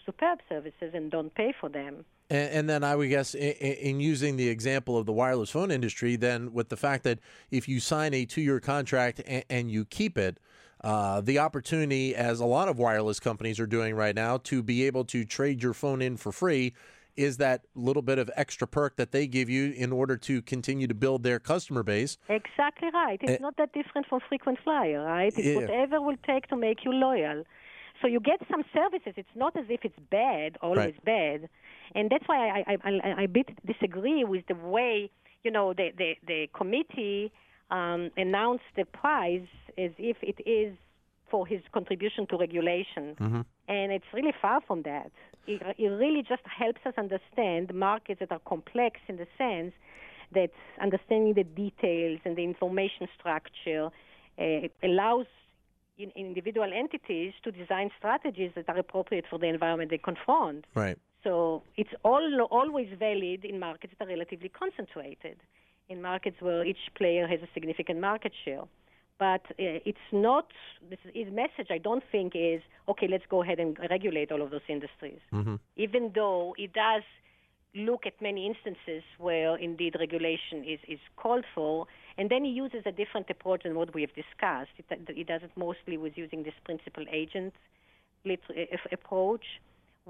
superb 0.06 0.38
services, 0.49 0.92
and 0.94 1.11
don't 1.11 1.35
pay 1.35 1.52
for 1.59 1.68
them. 1.68 2.04
And, 2.30 2.50
and 2.50 2.70
then 2.70 2.84
I 2.84 2.96
would 2.96 3.08
guess 3.08 3.34
in, 3.34 3.52
in, 3.52 4.00
using 4.00 4.37
the 4.37 4.49
example 4.49 4.96
of 4.96 5.04
the 5.04 5.12
wireless 5.12 5.50
phone 5.50 5.70
industry, 5.70 6.16
then 6.16 6.52
with 6.52 6.68
the 6.68 6.76
fact 6.76 7.04
that 7.04 7.18
if 7.50 7.68
you 7.68 7.80
sign 7.80 8.14
a 8.14 8.25
two-year 8.25 8.60
contract 8.60 9.20
and, 9.26 9.44
and 9.50 9.70
you 9.70 9.84
keep 9.84 10.16
it, 10.16 10.38
uh, 10.82 11.20
the 11.20 11.38
opportunity, 11.38 12.14
as 12.14 12.40
a 12.40 12.46
lot 12.46 12.68
of 12.68 12.78
wireless 12.78 13.20
companies 13.20 13.60
are 13.60 13.66
doing 13.66 13.94
right 13.94 14.14
now, 14.14 14.38
to 14.38 14.62
be 14.62 14.87
able 14.87 15.04
to 15.04 15.25
trade 15.25 15.62
your 15.62 15.75
phone 15.75 16.00
in 16.00 16.16
for 16.16 16.32
free 16.32 16.72
is 17.16 17.37
that 17.37 17.66
little 17.75 18.02
bit 18.02 18.18
of 18.18 18.30
extra 18.34 18.66
perk 18.66 18.96
that 18.96 19.12
they 19.12 19.26
give 19.26 19.50
you 19.50 19.72
in 19.72 19.92
order 19.92 20.16
to 20.16 20.40
continue 20.40 20.87
to 20.87 20.94
build 20.94 21.22
their 21.22 21.38
customer 21.38 21.82
base. 21.82 22.16
Exactly 22.28 22.88
right. 22.94 23.18
It's 23.20 23.40
uh, 23.40 23.42
not 23.42 23.56
that 23.58 23.72
different 23.72 24.06
from 24.06 24.20
frequent 24.26 24.58
flyer, 24.64 25.04
right? 25.04 25.32
It's 25.37 25.46
yeah. 25.46 25.56
whatever 25.56 26.00
will 26.00 26.16
take 26.26 26.46
to 26.49 26.56
make 26.56 26.84
you 26.84 26.92
loyal. 26.92 27.44
So 28.00 28.06
you 28.06 28.20
get 28.20 28.40
some 28.50 28.64
services. 28.72 29.14
It's 29.16 29.28
not 29.34 29.54
as 29.56 29.66
if 29.68 29.80
it's 29.84 29.99
bad, 30.10 30.56
always 30.62 30.78
right. 30.78 31.04
bad. 31.04 31.49
And 31.94 32.11
that's 32.11 32.25
why 32.26 32.49
I, 32.49 32.64
I, 32.73 32.76
I, 32.85 33.23
I 33.23 33.26
bit 33.26 33.49
disagree 33.66 34.25
with 34.25 34.47
the 34.47 34.54
way, 34.54 35.11
you 35.42 35.50
know, 35.50 35.73
the, 35.73 35.90
the, 35.97 36.14
the 36.26 36.49
committee 36.54 37.32
um, 37.70 38.11
announced 38.16 38.64
the 38.76 38.85
prize 38.85 39.47
as 39.78 39.90
if 39.99 40.16
it 40.23 40.40
is 40.49 40.76
for 41.30 41.47
his 41.47 41.61
contribution 41.73 42.26
to 42.28 42.37
regulation. 42.37 43.16
Mm-hmm. 43.20 43.40
And 43.68 43.92
it's 43.92 44.04
really 44.12 44.35
far 44.40 44.61
from 44.66 44.82
that. 44.82 45.11
It, 45.47 45.62
it 45.78 45.88
really 45.88 46.23
just 46.28 46.42
helps 46.44 46.80
us 46.85 46.94
understand 46.99 47.73
markets 47.73 48.20
that 48.20 48.32
are 48.32 48.40
complex 48.40 49.00
in 49.09 49.16
the 49.16 49.26
sense 49.38 49.73
that 50.32 50.50
understanding 50.80 51.35
the 51.35 51.44
details 51.44 52.20
and 52.25 52.37
the 52.37 52.44
information 52.44 53.09
structure 53.18 53.90
uh, 54.38 54.68
allows 54.82 55.26
in, 55.99 56.11
individual 56.16 56.70
entities 56.73 57.32
to 57.42 57.50
design 57.50 57.90
strategies 57.99 58.52
that 58.54 58.68
are 58.68 58.78
appropriate 58.78 59.25
for 59.28 59.38
the 59.38 59.47
environment 59.47 59.90
they 59.90 59.99
confront. 59.99 60.66
Right. 60.75 60.99
So 61.22 61.62
it's 61.76 61.90
all, 62.02 62.48
always 62.50 62.88
valid 62.98 63.44
in 63.44 63.58
markets 63.58 63.92
that 63.98 64.06
are 64.06 64.08
relatively 64.08 64.48
concentrated, 64.48 65.36
in 65.88 66.00
markets 66.00 66.36
where 66.40 66.64
each 66.64 66.78
player 66.96 67.26
has 67.26 67.40
a 67.40 67.48
significant 67.52 68.00
market 68.00 68.32
share. 68.44 68.62
But 69.18 69.42
uh, 69.50 69.84
it's 69.84 69.98
not, 70.12 70.46
this 70.88 70.98
his 71.12 71.30
message, 71.30 71.70
I 71.70 71.76
don't 71.76 72.02
think, 72.10 72.32
is 72.34 72.62
okay, 72.88 73.06
let's 73.06 73.24
go 73.28 73.42
ahead 73.42 73.60
and 73.60 73.78
regulate 73.90 74.32
all 74.32 74.40
of 74.40 74.50
those 74.50 74.62
industries. 74.66 75.20
Mm-hmm. 75.30 75.56
Even 75.76 76.12
though 76.14 76.54
it 76.56 76.72
does 76.72 77.02
look 77.74 78.06
at 78.06 78.14
many 78.22 78.46
instances 78.46 79.02
where 79.18 79.56
indeed 79.56 79.94
regulation 80.00 80.64
is, 80.66 80.80
is 80.88 80.98
called 81.16 81.44
for, 81.54 81.86
and 82.16 82.30
then 82.30 82.44
he 82.44 82.50
uses 82.50 82.82
a 82.86 82.92
different 82.92 83.28
approach 83.28 83.62
than 83.64 83.74
what 83.74 83.94
we 83.94 84.00
have 84.00 84.14
discussed. 84.14 84.70
It, 84.78 84.86
he 85.14 85.22
does 85.22 85.42
it 85.42 85.50
mostly 85.54 85.98
with 85.98 86.14
using 86.16 86.42
this 86.42 86.54
principal 86.64 87.04
agent 87.12 87.52
approach, 88.90 89.44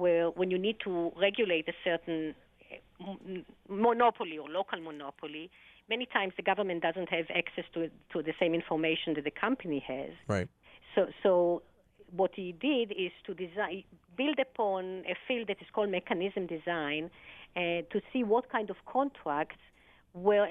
where 0.00 0.26
when 0.30 0.50
you 0.50 0.58
need 0.58 0.78
to 0.86 1.12
regulate 1.26 1.66
a 1.68 1.76
certain 1.84 2.34
eh, 2.70 3.40
monopoly 3.68 4.36
or 4.38 4.48
local 4.48 4.80
monopoly, 4.80 5.50
many 5.88 6.06
times 6.06 6.32
the 6.36 6.42
government 6.42 6.82
doesn't 6.82 7.10
have 7.16 7.26
access 7.42 7.66
to 7.74 7.80
to 8.12 8.22
the 8.28 8.34
same 8.40 8.52
information 8.54 9.08
that 9.16 9.24
the 9.30 9.36
company 9.46 9.80
has. 9.86 10.12
Right. 10.36 10.48
So 10.94 11.00
so 11.22 11.62
what 12.20 12.32
he 12.34 12.52
did 12.52 12.92
is 13.06 13.12
to 13.26 13.34
design 13.34 13.84
build 14.16 14.38
upon 14.38 14.82
a 15.14 15.16
field 15.26 15.48
that 15.48 15.58
is 15.60 15.68
called 15.74 15.90
mechanism 15.90 16.46
design 16.46 17.10
uh, 17.56 17.60
to 17.92 17.98
see 18.12 18.22
what 18.24 18.44
kind 18.50 18.68
of 18.70 18.76
contracts 18.96 19.62
will 20.14 20.46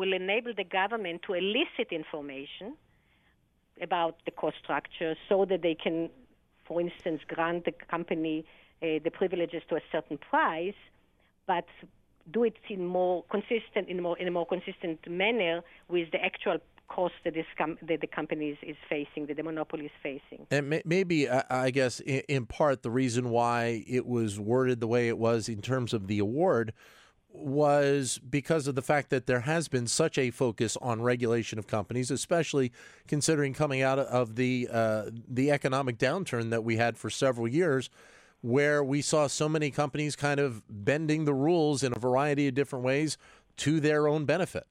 will 0.00 0.12
enable 0.12 0.52
the 0.62 0.68
government 0.80 1.22
to 1.26 1.32
elicit 1.34 1.88
information 1.90 2.76
about 3.82 4.16
the 4.26 4.30
cost 4.30 4.56
structure 4.62 5.14
so 5.28 5.44
that 5.50 5.62
they 5.62 5.74
can 5.74 6.10
for 6.70 6.80
instance 6.80 7.20
grant 7.26 7.64
the 7.64 7.72
company 7.90 8.44
uh, 8.82 8.86
the 9.02 9.10
privileges 9.10 9.62
to 9.68 9.74
a 9.74 9.80
certain 9.90 10.16
price 10.16 10.80
but 11.48 11.66
do 12.32 12.44
it 12.44 12.54
in 12.68 12.86
more 12.86 13.24
consistent 13.28 13.88
in 13.88 14.00
more 14.00 14.16
in 14.18 14.28
a 14.28 14.30
more 14.30 14.46
consistent 14.46 14.98
manner 15.10 15.62
with 15.88 16.08
the 16.12 16.24
actual 16.24 16.58
cost 16.88 17.14
that, 17.24 17.34
this 17.34 17.46
com- 17.56 17.78
that 17.88 18.00
the 18.00 18.06
company 18.06 18.50
is, 18.50 18.58
is, 18.62 18.76
facing, 18.88 19.26
that 19.26 19.36
the 19.36 19.44
monopoly 19.44 19.84
is 19.84 19.92
facing. 20.02 20.44
And 20.50 20.68
may- 20.68 20.82
maybe, 20.84 21.28
I 21.30 21.70
guess, 21.70 22.00
in, 22.00 22.22
in 22.28 22.46
part, 22.46 22.82
the 22.82 22.90
reason 22.90 23.30
why 23.30 23.84
it 23.86 24.06
was 24.06 24.40
worded 24.40 24.80
the 24.80 24.88
way 24.88 25.06
it 25.06 25.16
was 25.16 25.48
in 25.48 25.62
terms 25.62 25.94
of 25.94 26.08
the 26.08 26.18
award 26.18 26.72
was 27.32 28.18
because 28.18 28.66
of 28.66 28.74
the 28.74 28.82
fact 28.82 29.10
that 29.10 29.26
there 29.26 29.40
has 29.40 29.68
been 29.68 29.86
such 29.86 30.18
a 30.18 30.30
focus 30.30 30.76
on 30.80 31.00
regulation 31.00 31.58
of 31.58 31.66
companies, 31.66 32.10
especially 32.10 32.72
considering 33.06 33.54
coming 33.54 33.82
out 33.82 33.98
of 33.98 34.36
the 34.36 34.68
uh, 34.70 35.04
the 35.28 35.50
economic 35.50 35.98
downturn 35.98 36.50
that 36.50 36.64
we 36.64 36.76
had 36.76 36.96
for 36.96 37.10
several 37.10 37.48
years 37.48 37.88
where 38.42 38.82
we 38.82 39.02
saw 39.02 39.26
so 39.26 39.48
many 39.48 39.70
companies 39.70 40.16
kind 40.16 40.40
of 40.40 40.62
bending 40.68 41.24
the 41.24 41.34
rules 41.34 41.82
in 41.82 41.92
a 41.94 41.98
variety 41.98 42.48
of 42.48 42.54
different 42.54 42.84
ways 42.84 43.18
to 43.58 43.80
their 43.80 44.08
own 44.08 44.24
benefit. 44.24 44.66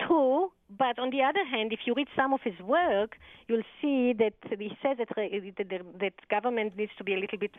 True, 0.00 0.41
but 0.78 0.98
on 0.98 1.10
the 1.10 1.22
other 1.22 1.44
hand, 1.44 1.72
if 1.72 1.80
you 1.86 1.94
read 1.94 2.08
some 2.16 2.32
of 2.32 2.40
his 2.42 2.58
work, 2.60 3.16
you'll 3.48 3.68
see 3.80 4.12
that 4.18 4.34
he 4.48 4.76
says 4.82 4.96
that 4.98 5.08
that, 5.16 5.82
that 6.00 6.12
government 6.30 6.76
needs 6.76 6.92
to 6.98 7.04
be 7.04 7.14
a 7.14 7.18
little 7.18 7.38
bit 7.38 7.52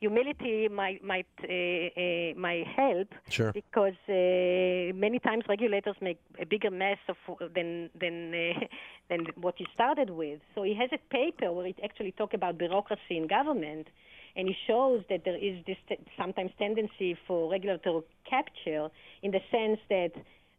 humility 0.00 0.68
might 0.68 1.02
might 1.02 1.26
uh, 1.42 1.46
uh, 1.46 2.38
might 2.38 2.66
help 2.66 3.08
sure. 3.28 3.52
because 3.52 3.98
uh, 4.08 4.94
many 4.94 5.18
times 5.18 5.44
regulators 5.48 5.96
make 6.00 6.20
a 6.40 6.46
bigger 6.46 6.70
mess 6.70 6.98
of 7.08 7.16
than 7.54 7.90
than 7.98 8.34
uh, 8.34 8.60
than 9.08 9.26
what 9.40 9.54
he 9.56 9.66
started 9.74 10.10
with. 10.10 10.40
So 10.54 10.62
he 10.62 10.74
has 10.74 10.90
a 10.92 10.98
paper 11.10 11.52
where 11.52 11.66
he 11.66 11.74
actually 11.82 12.12
talk 12.12 12.34
about 12.34 12.58
bureaucracy 12.58 13.16
in 13.16 13.26
government 13.26 13.88
and 14.36 14.48
he 14.48 14.56
shows 14.66 15.02
that 15.10 15.24
there 15.24 15.36
is 15.36 15.64
this 15.66 15.76
t- 15.88 15.98
sometimes 16.16 16.52
tendency 16.58 17.16
for 17.26 17.50
regulatory 17.50 18.02
capture 18.28 18.88
in 19.22 19.32
the 19.32 19.40
sense 19.50 19.80
that 19.88 20.12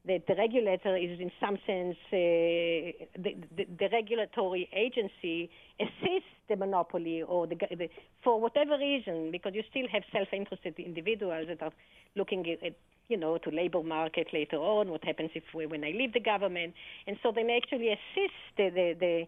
that 0.08 0.25
the 0.27 0.36
regulator 0.36 0.96
is 0.96 1.20
in 1.20 1.32
some 1.39 1.58
sense 1.68 1.98
uh, 2.08 2.96
the, 3.20 3.36
the, 3.56 3.65
the, 3.77 3.89
regulatory 3.91 4.70
agency 4.74 5.50
assists 5.79 6.29
the 6.48 6.56
monopoly 6.56 7.22
or 7.22 7.48
the, 7.48 7.56
the, 7.56 7.89
for 8.24 8.39
whatever 8.39 8.77
reason 8.77 9.29
because 9.32 9.53
you 9.53 9.63
still 9.70 9.88
have 9.91 10.03
self-interested 10.12 10.74
individuals 10.79 11.48
that 11.48 11.62
are 11.62 11.74
looking 12.15 12.46
at, 12.63 12.74
you 13.10 13.18
know 13.18 13.38
to 13.38 13.50
labor 13.50 13.84
market 13.84 14.27
later 14.34 14.58
on 14.58 14.89
what 14.89 15.03
happens 15.03 15.32
if 15.36 15.44
we, 15.53 15.65
when 15.65 15.84
I 15.84 15.91
leave 15.91 16.13
the 16.13 16.20
government. 16.20 16.74
And 17.06 17.18
so 17.22 17.32
they 17.36 17.44
may 17.44 17.58
actually 17.58 17.89
assist 17.89 18.39
the, 18.58 18.70
the, 18.70 18.96
the 19.00 19.27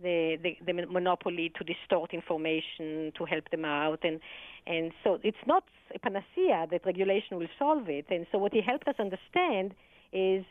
the, 0.00 0.38
the, 0.40 0.56
the 0.64 0.86
monopoly 0.86 1.52
to 1.58 1.64
distort 1.64 2.14
information 2.14 3.12
to 3.18 3.24
help 3.24 3.50
them 3.50 3.64
out. 3.64 3.98
And 4.04 4.20
and 4.66 4.92
so 5.02 5.18
it's 5.22 5.44
not 5.46 5.64
a 5.94 5.98
panacea 5.98 6.66
that 6.70 6.84
regulation 6.84 7.38
will 7.38 7.48
solve 7.58 7.88
it. 7.88 8.06
And 8.10 8.26
so 8.30 8.38
what 8.38 8.52
he 8.52 8.60
helped 8.60 8.86
us 8.86 8.96
understand 8.98 9.74
is 10.12 10.44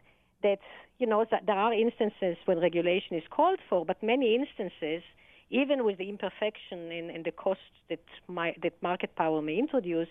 that 0.43 0.59
you 0.99 1.07
know 1.07 1.25
that 1.29 1.45
there 1.45 1.55
are 1.57 1.73
instances 1.73 2.37
when 2.45 2.59
regulation 2.59 3.17
is 3.17 3.23
called 3.29 3.59
for 3.69 3.85
but 3.85 4.01
many 4.01 4.35
instances 4.35 5.03
even 5.49 5.85
with 5.85 5.97
the 5.97 6.09
imperfection 6.09 6.91
in, 6.91 7.09
in 7.09 7.23
the 7.23 7.31
cost 7.31 7.59
that 7.89 8.03
my, 8.27 8.53
that 8.61 8.73
market 8.81 9.15
power 9.15 9.41
may 9.41 9.57
introduce 9.57 10.09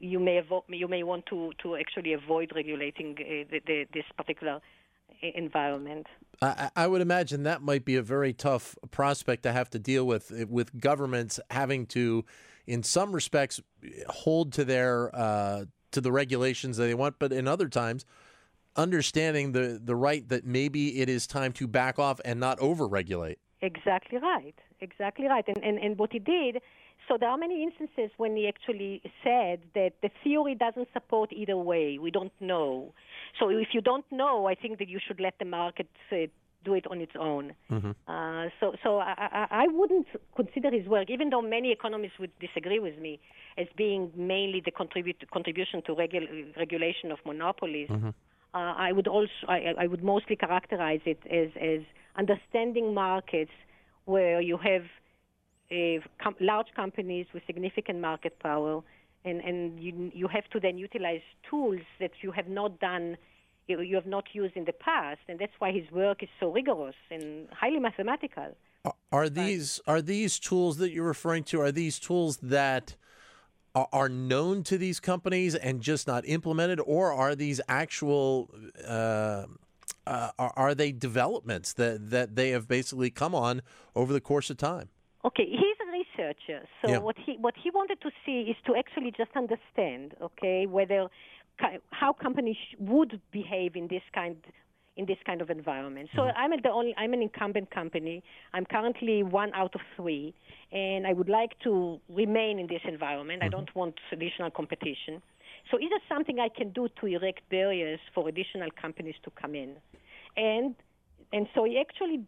you 0.00 0.18
may 0.18 0.40
avo- 0.40 0.64
you 0.68 0.88
may 0.88 1.02
want 1.02 1.26
to, 1.26 1.52
to 1.62 1.76
actually 1.76 2.12
avoid 2.12 2.52
regulating 2.54 3.16
uh, 3.18 3.48
the, 3.50 3.60
the, 3.66 3.86
this 3.92 4.04
particular 4.16 4.60
environment. 5.34 6.06
I, 6.42 6.70
I, 6.74 6.86
would 6.86 7.00
imagine 7.00 7.44
that 7.44 7.62
might 7.62 7.84
be 7.84 7.96
a 7.96 8.02
very 8.02 8.32
tough 8.32 8.76
prospect 8.90 9.44
to 9.44 9.52
have 9.52 9.70
to 9.70 9.78
deal 9.78 10.06
with, 10.06 10.32
eh, 10.36 10.44
with 10.48 10.78
governments 10.80 11.38
having 11.50 11.86
to, 11.86 12.24
in 12.66 12.82
some 12.82 13.12
respects, 13.12 13.60
hold 14.08 14.52
to 14.54 14.64
their 14.64 15.14
uh, 15.14 15.64
to 15.92 16.00
the 16.00 16.10
regulations 16.10 16.76
that 16.76 16.86
they 16.86 16.94
want, 16.94 17.20
but 17.20 17.32
in 17.32 17.46
other 17.46 17.68
times, 17.68 18.04
understanding 18.76 19.52
the 19.52 19.80
the 19.82 19.96
right 19.96 20.28
that 20.28 20.44
maybe 20.44 21.00
it 21.00 21.08
is 21.08 21.26
time 21.26 21.52
to 21.52 21.66
back 21.66 21.98
off 21.98 22.20
and 22.24 22.40
not 22.40 22.58
overregulate. 22.58 23.36
Exactly 23.60 24.18
right. 24.18 24.54
Exactly 24.80 25.26
right. 25.26 25.44
And, 25.46 25.62
and, 25.64 25.78
and 25.78 25.98
what 25.98 26.12
he 26.12 26.18
did, 26.18 26.60
so 27.08 27.16
there 27.18 27.30
are 27.30 27.38
many 27.38 27.62
instances 27.62 28.10
when 28.18 28.36
he 28.36 28.46
actually 28.46 29.00
said 29.22 29.60
that 29.74 29.92
the 30.02 30.10
theory 30.22 30.54
doesn't 30.54 30.88
support 30.92 31.32
either 31.32 31.56
way. 31.56 31.98
We 31.98 32.10
don't 32.10 32.32
know. 32.40 32.92
So 33.38 33.48
if 33.48 33.68
you 33.72 33.80
don't 33.80 34.04
know, 34.12 34.46
I 34.46 34.54
think 34.54 34.78
that 34.78 34.88
you 34.88 34.98
should 35.06 35.20
let 35.20 35.38
the 35.38 35.46
market 35.46 35.88
uh, 36.12 36.16
do 36.64 36.74
it 36.74 36.86
on 36.90 37.00
its 37.00 37.12
own. 37.18 37.54
Mm-hmm. 37.70 37.92
Uh, 38.08 38.48
so 38.58 38.74
so 38.82 38.98
I, 38.98 39.14
I, 39.18 39.46
I 39.64 39.66
wouldn't 39.68 40.08
consider 40.34 40.70
his 40.70 40.86
work, 40.86 41.08
even 41.10 41.30
though 41.30 41.42
many 41.42 41.72
economists 41.72 42.18
would 42.18 42.32
disagree 42.40 42.78
with 42.78 42.98
me, 42.98 43.20
as 43.56 43.66
being 43.76 44.10
mainly 44.16 44.60
the 44.64 44.70
contribute, 44.70 45.24
contribution 45.30 45.82
to 45.86 45.94
regu- 45.94 46.56
regulation 46.56 47.12
of 47.12 47.18
monopolies. 47.24 47.88
Mm-hmm. 47.88 48.10
Uh, 48.54 48.74
I 48.76 48.92
would 48.92 49.08
also 49.08 49.32
I, 49.48 49.74
I 49.76 49.86
would 49.88 50.04
mostly 50.04 50.36
characterize 50.36 51.00
it 51.04 51.20
as 51.28 51.48
as 51.60 51.80
understanding 52.16 52.94
markets 52.94 53.50
where 54.04 54.40
you 54.40 54.56
have 54.58 54.84
a 55.70 56.00
com- 56.22 56.36
large 56.40 56.68
companies 56.76 57.26
with 57.34 57.42
significant 57.46 58.00
market 58.00 58.38
power, 58.38 58.82
and, 59.24 59.40
and 59.40 59.80
you, 59.80 60.12
you 60.14 60.28
have 60.28 60.44
to 60.50 60.60
then 60.60 60.78
utilize 60.78 61.22
tools 61.48 61.80
that 61.98 62.12
you 62.20 62.30
have 62.30 62.48
not 62.48 62.78
done, 62.78 63.16
you, 63.66 63.80
you 63.80 63.96
have 63.96 64.06
not 64.06 64.26
used 64.32 64.56
in 64.56 64.66
the 64.66 64.72
past, 64.72 65.20
and 65.28 65.38
that's 65.38 65.54
why 65.58 65.72
his 65.72 65.90
work 65.90 66.22
is 66.22 66.28
so 66.38 66.52
rigorous 66.52 66.94
and 67.10 67.48
highly 67.50 67.80
mathematical. 67.80 68.54
Are 69.10 69.30
these 69.30 69.80
are 69.86 70.02
these 70.02 70.38
tools 70.38 70.76
that 70.76 70.92
you're 70.92 71.06
referring 71.06 71.44
to? 71.44 71.60
Are 71.60 71.72
these 71.72 71.98
tools 71.98 72.36
that 72.42 72.96
are, 73.74 74.08
known 74.08 74.62
to 74.64 74.78
these 74.78 75.00
companies 75.00 75.54
and 75.54 75.80
just 75.80 76.06
not 76.06 76.24
implemented, 76.26 76.80
or 76.80 77.12
are 77.12 77.34
these 77.34 77.60
actual? 77.68 78.50
Uh, 78.86 79.46
uh, 80.06 80.30
are, 80.38 80.52
are 80.54 80.74
they 80.74 80.92
developments 80.92 81.72
that, 81.72 82.10
that 82.10 82.36
they 82.36 82.50
have 82.50 82.68
basically 82.68 83.10
come 83.10 83.34
on 83.34 83.62
over 83.96 84.12
the 84.12 84.20
course 84.20 84.50
of 84.50 84.56
time? 84.58 84.90
Okay, 85.24 85.46
he's 85.48 85.78
a 85.80 85.90
researcher, 85.90 86.68
so 86.82 86.90
Yeah. 86.90 86.98
what 86.98 87.16
he 87.16 87.38
what 87.38 87.54
he 87.56 87.70
wanted 87.70 88.00
to 88.02 88.10
see 88.26 88.42
is 88.42 88.56
to 88.66 88.76
actually 88.76 89.10
just 89.10 89.30
understand, 89.34 90.14
okay, 90.20 90.66
whether 90.66 91.08
how 91.90 92.12
companies 92.12 92.58
would 92.78 93.20
behave 93.30 93.76
in 93.76 93.88
this 93.88 94.02
kind 94.12 94.36
in 94.96 95.06
this 95.06 95.18
kind 95.26 95.40
of 95.40 95.50
environment. 95.50 96.08
So 96.14 96.22
mm-hmm. 96.22 96.38
I'm 96.38 96.52
at 96.52 96.62
the 96.62 96.70
only 96.70 96.94
I'm 96.96 97.12
an 97.12 97.22
incumbent 97.22 97.70
company. 97.70 98.22
I'm 98.52 98.64
currently 98.64 99.22
one 99.22 99.52
out 99.54 99.74
of 99.74 99.80
three, 99.96 100.34
and 100.72 101.06
I 101.06 101.12
would 101.12 101.28
like 101.28 101.58
to 101.64 102.00
remain 102.08 102.58
in 102.58 102.66
this 102.66 102.82
environment. 102.86 103.42
I 103.42 103.46
mm-hmm. 103.46 103.56
don't 103.56 103.74
want 103.74 103.94
additional 104.12 104.50
competition. 104.50 105.20
So 105.70 105.78
is 105.78 105.86
there 105.90 106.00
something 106.08 106.38
I 106.38 106.48
can 106.48 106.70
do 106.70 106.88
to 107.00 107.06
erect 107.06 107.40
barriers 107.50 108.00
for 108.14 108.28
additional 108.28 108.68
companies 108.80 109.14
to 109.24 109.30
come 109.30 109.54
in? 109.54 109.76
And 110.36 110.74
and 111.32 111.48
so 111.54 111.64
he 111.64 111.78
actually 111.78 112.24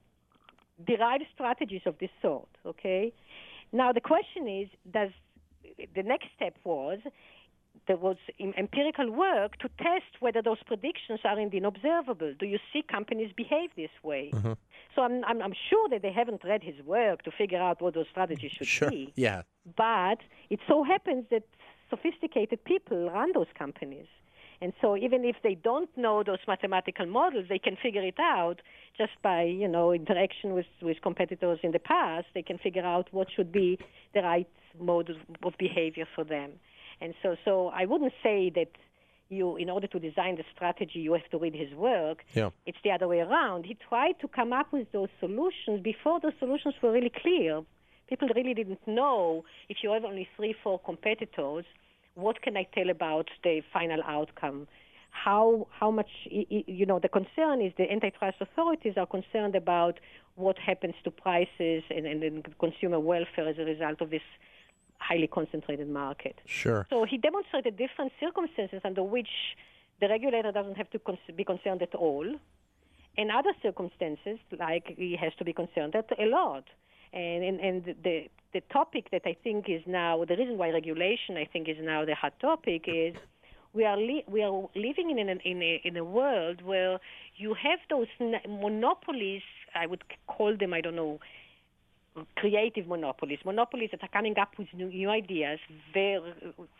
derive 0.86 1.20
strategies 1.34 1.82
of 1.86 1.96
this 1.98 2.10
sort. 2.20 2.48
Okay. 2.64 3.12
Now 3.72 3.92
the 3.92 4.00
question 4.00 4.48
is, 4.48 4.68
does 4.92 5.10
the 5.94 6.02
next 6.02 6.28
step 6.34 6.56
was 6.64 6.98
there 7.86 7.96
was 7.96 8.16
empirical 8.56 9.10
work 9.10 9.58
to 9.58 9.68
test 9.78 10.20
whether 10.20 10.42
those 10.42 10.58
predictions 10.66 11.20
are 11.24 11.38
indeed 11.38 11.64
observable. 11.64 12.34
Do 12.38 12.46
you 12.46 12.58
see 12.72 12.82
companies 12.82 13.32
behave 13.36 13.70
this 13.76 13.90
way? 14.02 14.30
Mm-hmm. 14.34 14.52
So 14.94 15.02
I'm, 15.02 15.24
I'm, 15.24 15.42
I'm 15.42 15.54
sure 15.70 15.88
that 15.90 16.02
they 16.02 16.12
haven't 16.12 16.42
read 16.44 16.62
his 16.62 16.84
work 16.84 17.22
to 17.22 17.30
figure 17.30 17.60
out 17.60 17.80
what 17.80 17.94
those 17.94 18.06
strategies 18.10 18.52
should 18.52 18.66
Sure. 18.66 18.90
be. 18.90 19.12
Yeah. 19.14 19.42
But 19.76 20.18
it 20.50 20.60
so 20.66 20.82
happens 20.82 21.26
that 21.30 21.44
sophisticated 21.90 22.64
people 22.64 23.10
run 23.10 23.32
those 23.34 23.46
companies. 23.56 24.06
And 24.60 24.72
so 24.80 24.96
even 24.96 25.24
if 25.24 25.36
they 25.42 25.54
don't 25.54 25.90
know 25.96 26.22
those 26.22 26.38
mathematical 26.48 27.04
models, 27.06 27.44
they 27.48 27.58
can 27.58 27.76
figure 27.80 28.02
it 28.02 28.18
out 28.18 28.62
just 28.96 29.12
by, 29.22 29.42
you 29.42 29.68
know, 29.68 29.92
interaction 29.92 30.54
with, 30.54 30.66
with 30.80 31.02
competitors 31.02 31.58
in 31.62 31.72
the 31.72 31.78
past. 31.78 32.26
They 32.34 32.42
can 32.42 32.56
figure 32.56 32.84
out 32.84 33.08
what 33.12 33.28
should 33.34 33.52
be 33.52 33.78
the 34.14 34.22
right 34.22 34.48
mode 34.80 35.10
of, 35.10 35.16
of 35.42 35.52
behavior 35.58 36.06
for 36.14 36.24
them. 36.24 36.52
And 37.00 37.14
so, 37.22 37.36
so 37.44 37.68
I 37.68 37.84
wouldn't 37.84 38.12
say 38.22 38.50
that 38.54 38.70
you, 39.28 39.56
in 39.56 39.68
order 39.70 39.86
to 39.88 39.98
design 39.98 40.36
the 40.36 40.44
strategy, 40.54 41.00
you 41.00 41.12
have 41.14 41.28
to 41.30 41.38
read 41.38 41.54
his 41.54 41.72
work. 41.74 42.24
Yeah. 42.34 42.50
It's 42.64 42.78
the 42.84 42.90
other 42.90 43.08
way 43.08 43.20
around. 43.20 43.66
He 43.66 43.76
tried 43.88 44.20
to 44.20 44.28
come 44.28 44.52
up 44.52 44.72
with 44.72 44.90
those 44.92 45.08
solutions 45.20 45.82
before 45.82 46.20
those 46.20 46.32
solutions 46.38 46.74
were 46.82 46.92
really 46.92 47.12
clear. 47.22 47.62
People 48.08 48.28
really 48.34 48.54
didn't 48.54 48.86
know 48.86 49.44
if 49.68 49.78
you 49.82 49.92
have 49.92 50.04
only 50.04 50.28
three, 50.36 50.54
four 50.62 50.78
competitors, 50.78 51.64
what 52.16 52.40
can 52.42 52.56
I 52.56 52.66
tell 52.74 52.90
about 52.90 53.28
the 53.44 53.62
final 53.72 54.00
outcome? 54.04 54.66
How 55.10 55.66
how 55.70 55.90
much 55.90 56.10
you 56.30 56.84
know? 56.84 56.98
The 56.98 57.08
concern 57.08 57.62
is 57.62 57.72
the 57.78 57.90
antitrust 57.90 58.38
authorities 58.40 58.94
are 58.96 59.06
concerned 59.06 59.54
about 59.54 59.98
what 60.34 60.58
happens 60.58 60.94
to 61.04 61.10
prices 61.10 61.82
and, 61.88 62.06
and, 62.06 62.22
and 62.22 62.58
consumer 62.58 63.00
welfare 63.00 63.48
as 63.48 63.58
a 63.58 63.64
result 63.64 64.00
of 64.02 64.10
this 64.10 64.22
highly 64.98 65.26
concentrated 65.26 65.88
market. 65.88 66.36
Sure. 66.46 66.86
So 66.90 67.04
he 67.04 67.18
demonstrated 67.18 67.76
different 67.76 68.12
circumstances 68.20 68.80
under 68.84 69.02
which 69.02 69.28
the 70.00 70.08
regulator 70.08 70.52
doesn't 70.52 70.76
have 70.76 70.90
to 70.90 71.00
be 71.34 71.44
concerned 71.44 71.82
at 71.82 71.94
all, 71.94 72.26
and 73.16 73.30
other 73.30 73.52
circumstances 73.62 74.38
like 74.58 74.94
he 74.96 75.16
has 75.16 75.32
to 75.38 75.44
be 75.44 75.52
concerned 75.52 75.94
at 75.94 76.08
a 76.18 76.26
lot. 76.26 76.64
And 77.12 77.44
and, 77.44 77.60
and 77.60 77.94
the 78.02 78.28
the 78.52 78.60
topic 78.72 79.10
that 79.12 79.22
I 79.24 79.36
think 79.44 79.68
is 79.68 79.82
now 79.86 80.24
the 80.24 80.36
reason 80.36 80.58
why 80.58 80.70
regulation 80.70 81.36
I 81.36 81.44
think 81.44 81.68
is 81.68 81.76
now 81.80 82.04
the 82.04 82.14
hot 82.14 82.38
topic 82.40 82.84
is 82.86 83.14
we 83.72 83.84
are 83.84 83.96
li- 83.96 84.24
we 84.26 84.42
are 84.42 84.68
living 84.74 85.10
in 85.10 85.28
an, 85.28 85.40
in 85.44 85.62
a 85.62 85.80
in 85.84 85.96
a 85.96 86.04
world 86.04 86.62
where 86.62 86.98
you 87.36 87.54
have 87.54 87.78
those 87.88 88.08
monopolies. 88.48 89.42
I 89.74 89.86
would 89.86 90.04
call 90.26 90.56
them 90.56 90.72
I 90.74 90.80
don't 90.80 90.96
know 90.96 91.20
creative 92.36 92.86
monopolies, 92.86 93.38
monopolies 93.44 93.90
that 93.92 94.02
are 94.02 94.08
coming 94.08 94.38
up 94.38 94.50
with 94.58 94.68
new, 94.74 94.88
new 94.88 95.10
ideas, 95.10 95.58
very 95.92 96.20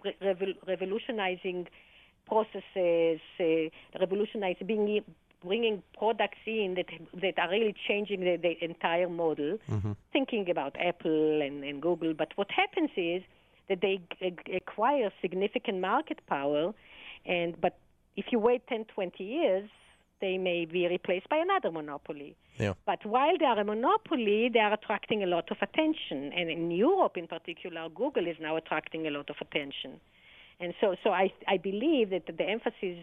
re- 0.05 0.17
revol- 0.23 0.57
revolutionizing 0.67 1.67
processes, 2.27 3.21
uh, 3.41 3.45
revolutionizing, 4.01 4.67
being, 4.67 5.05
bringing 5.45 5.83
products 5.97 6.39
in 6.47 6.75
that 6.75 6.87
that 7.23 7.39
are 7.39 7.51
really 7.51 7.75
changing 7.87 8.21
the, 8.21 8.37
the 8.37 8.65
entire 8.65 9.09
model. 9.09 9.59
Thinking 10.13 10.49
about 10.51 10.75
Apple 10.81 11.43
and, 11.43 11.63
and 11.65 11.81
Google, 11.83 12.15
but 12.15 12.33
what 12.37 12.51
happens 12.51 12.91
is 12.97 13.23
that 13.69 13.81
they 13.81 14.01
g- 14.21 14.35
acquire 14.55 15.13
significant 15.21 15.81
market 15.81 16.21
power, 16.27 16.73
and 17.27 17.61
but 17.61 17.79
if 18.17 18.27
you 18.33 18.39
wait 18.39 18.67
10, 18.69 18.87
20 18.87 19.23
years, 19.23 19.69
they 20.21 20.39
may 20.39 20.65
be 20.65 20.87
replaced 20.87 21.29
by 21.29 21.37
another 21.37 21.71
monopoly. 21.71 22.37
Yeah. 22.59 22.73
But 22.87 23.05
while 23.05 23.37
they 23.39 23.45
are 23.45 23.59
a 23.59 23.65
monopoly, 23.65 24.51
they 24.53 24.61
are 24.61 24.73
attracting 24.73 25.23
a 25.23 25.27
lot 25.27 25.51
of 25.51 25.59
attention. 25.61 26.33
And 26.33 26.51
in 26.51 26.71
Europe, 26.71 27.17
in 27.17 27.27
particular, 27.27 27.89
Google 27.95 28.27
is 28.27 28.37
now 28.41 28.57
attracting 28.57 29.07
a 29.07 29.11
lot 29.11 29.29
of 29.29 29.37
attention. 29.41 30.01
And 30.59 30.73
so, 30.81 30.97
so 31.05 31.11
I, 31.11 31.33
I 31.47 31.59
believe 31.59 32.11
that 32.11 32.27
the 32.27 32.45
emphasis 32.45 32.99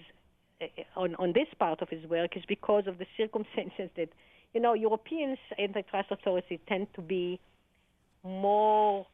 uh, 0.61 0.65
on, 0.95 1.15
on 1.15 1.33
this 1.33 1.47
part 1.59 1.81
of 1.81 1.89
his 1.89 2.03
work 2.09 2.35
is 2.35 2.43
because 2.47 2.87
of 2.87 2.97
the 2.97 3.05
circumstances 3.15 3.89
that, 3.95 4.09
you 4.53 4.61
know, 4.61 4.73
Europeans 4.73 5.37
antitrust 5.59 6.09
authorities 6.11 6.59
tend 6.67 6.87
to 6.95 7.01
be 7.01 7.39
more 8.23 9.05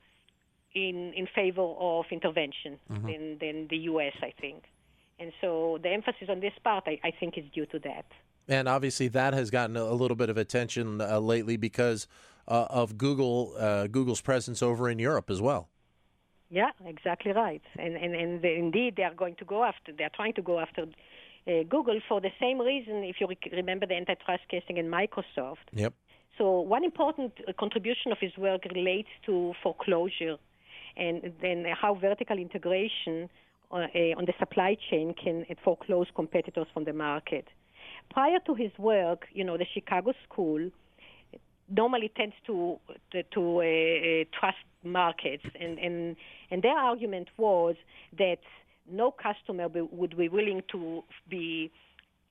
in, 0.73 1.13
in 1.13 1.27
favor 1.33 1.61
of 1.61 2.05
intervention 2.11 2.79
than, 2.89 3.37
than 3.41 3.67
the 3.69 3.77
U.S., 3.77 4.13
I 4.21 4.33
think. 4.39 4.63
And 5.19 5.33
so 5.41 5.79
the 5.83 5.89
emphasis 5.89 6.29
on 6.29 6.39
this 6.39 6.53
part, 6.63 6.85
I, 6.87 6.99
I 7.03 7.11
think, 7.11 7.37
is 7.37 7.43
due 7.53 7.65
to 7.67 7.79
that. 7.79 8.05
And 8.47 8.67
obviously, 8.67 9.09
that 9.09 9.33
has 9.33 9.51
gotten 9.51 9.77
a 9.77 9.93
little 9.93 10.15
bit 10.15 10.29
of 10.29 10.37
attention 10.37 11.01
uh, 11.01 11.19
lately 11.19 11.57
because 11.57 12.07
uh, 12.47 12.65
of 12.69 12.97
Google 12.97 13.53
uh, 13.59 13.87
Google's 13.87 14.21
presence 14.21 14.63
over 14.63 14.89
in 14.89 14.97
Europe 14.97 15.29
as 15.29 15.41
well. 15.41 15.69
Yeah, 16.49 16.71
exactly 16.85 17.31
right. 17.31 17.61
And 17.77 17.95
and 17.95 18.15
and 18.15 18.41
they, 18.41 18.55
indeed, 18.55 18.95
they 18.95 19.03
are 19.03 19.13
going 19.13 19.35
to 19.35 19.45
go 19.45 19.63
after. 19.63 19.91
They 19.91 20.03
are 20.03 20.15
trying 20.15 20.33
to 20.33 20.41
go 20.41 20.59
after 20.59 20.83
uh, 20.83 21.63
Google 21.69 21.99
for 22.07 22.19
the 22.21 22.31
same 22.39 22.59
reason. 22.59 23.03
If 23.03 23.17
you 23.19 23.27
rec- 23.27 23.51
remember 23.51 23.85
the 23.85 23.95
antitrust 23.95 24.43
casing 24.49 24.77
in 24.77 24.87
Microsoft. 24.87 25.67
Yep. 25.73 25.93
So 26.39 26.61
one 26.61 26.83
important 26.83 27.33
uh, 27.47 27.53
contribution 27.59 28.11
of 28.11 28.17
his 28.19 28.35
work 28.37 28.65
relates 28.73 29.09
to 29.27 29.53
foreclosure, 29.61 30.37
and 30.97 31.33
then 31.39 31.65
how 31.79 31.93
vertical 31.93 32.37
integration 32.39 33.29
uh, 33.71 33.75
uh, 33.75 34.17
on 34.17 34.25
the 34.25 34.33
supply 34.39 34.75
chain 34.89 35.13
can 35.13 35.45
foreclose 35.63 36.07
competitors 36.15 36.67
from 36.73 36.85
the 36.85 36.93
market. 36.93 37.45
Prior 38.09 38.39
to 38.47 38.55
his 38.55 38.71
work, 38.79 39.27
you 39.31 39.43
know, 39.43 39.57
the 39.57 39.65
Chicago 39.73 40.13
School 40.27 40.71
normally 41.69 42.11
tends 42.17 42.35
to 42.47 42.79
to, 43.11 43.23
to 43.23 43.41
uh, 43.41 43.61
uh, 43.61 44.23
trust 44.39 44.57
markets, 44.83 45.43
and, 45.59 45.77
and 45.77 46.15
and 46.49 46.63
their 46.63 46.77
argument 46.77 47.27
was 47.37 47.75
that 48.17 48.39
no 48.91 49.11
customer 49.11 49.67
would 49.67 50.17
be 50.17 50.29
willing 50.29 50.63
to 50.71 51.03
be. 51.29 51.71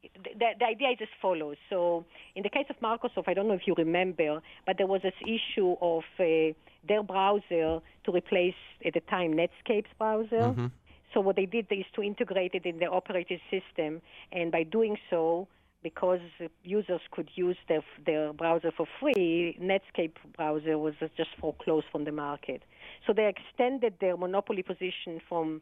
The, 0.02 0.50
the 0.58 0.64
idea 0.64 0.90
is 0.90 0.98
as 1.02 1.08
follows. 1.20 1.56
So, 1.68 2.04
in 2.36 2.44
the 2.44 2.48
case 2.48 2.66
of 2.70 2.78
Microsoft, 2.80 3.24
I 3.26 3.34
don't 3.34 3.48
know 3.48 3.54
if 3.54 3.66
you 3.66 3.74
remember, 3.76 4.40
but 4.64 4.78
there 4.78 4.86
was 4.86 5.02
this 5.02 5.12
issue 5.22 5.74
of 5.80 6.04
uh, 6.20 6.54
their 6.86 7.02
browser 7.02 7.80
to 8.04 8.12
replace 8.12 8.54
at 8.84 8.94
the 8.94 9.00
time 9.00 9.34
Netscape's 9.34 9.90
browser. 9.98 10.54
So 10.56 10.70
so 11.18 11.22
what 11.22 11.34
they 11.34 11.46
did 11.46 11.66
is 11.72 11.84
to 11.96 12.02
integrate 12.02 12.52
it 12.54 12.64
in 12.64 12.78
the 12.78 12.86
operating 12.86 13.40
system, 13.50 14.00
and 14.30 14.52
by 14.52 14.62
doing 14.62 14.96
so, 15.10 15.48
because 15.82 16.20
users 16.62 17.00
could 17.10 17.28
use 17.34 17.56
their, 17.68 17.82
their 18.06 18.32
browser 18.32 18.70
for 18.70 18.86
free, 19.00 19.58
Netscape 19.60 20.12
browser 20.36 20.78
was 20.78 20.94
just 21.16 21.30
foreclosed 21.40 21.86
from 21.90 22.04
the 22.04 22.12
market. 22.12 22.62
So 23.04 23.12
they 23.12 23.26
extended 23.28 23.94
their 24.00 24.16
monopoly 24.16 24.62
position 24.62 25.20
from 25.28 25.60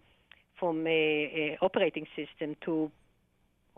from 0.60 0.86
a, 0.86 0.90
a 0.90 1.58
operating 1.62 2.06
system 2.16 2.56
to 2.66 2.90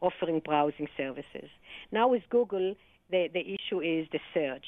offering 0.02 0.40
browsing 0.44 0.88
services. 0.96 1.48
Now 1.92 2.08
with 2.08 2.22
Google, 2.30 2.74
the, 3.10 3.28
the 3.32 3.40
issue 3.40 3.80
is 3.80 4.08
the 4.12 4.20
search. 4.34 4.66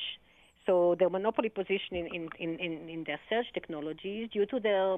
So 0.67 0.97
their 0.99 1.11
monopoly 1.11 1.49
position 1.49 1.95
in, 1.97 2.29
in, 2.39 2.59
in, 2.59 2.89
in 2.89 3.05
their 3.05 3.21
search 3.29 3.47
technology 3.55 4.23
is 4.23 4.31
due 4.31 4.47
to 4.47 4.59
their 4.59 4.97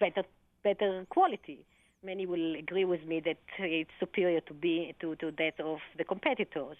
better 0.00 0.24
better 0.64 1.06
quality 1.10 1.64
many 2.04 2.26
will 2.26 2.54
agree 2.54 2.84
with 2.84 3.04
me 3.06 3.20
that 3.20 3.38
it's 3.58 3.90
superior 3.98 4.40
to 4.42 4.54
be 4.54 4.94
to, 5.00 5.16
to 5.16 5.32
that 5.38 5.58
of 5.60 5.78
the 5.98 6.04
competitors. 6.04 6.76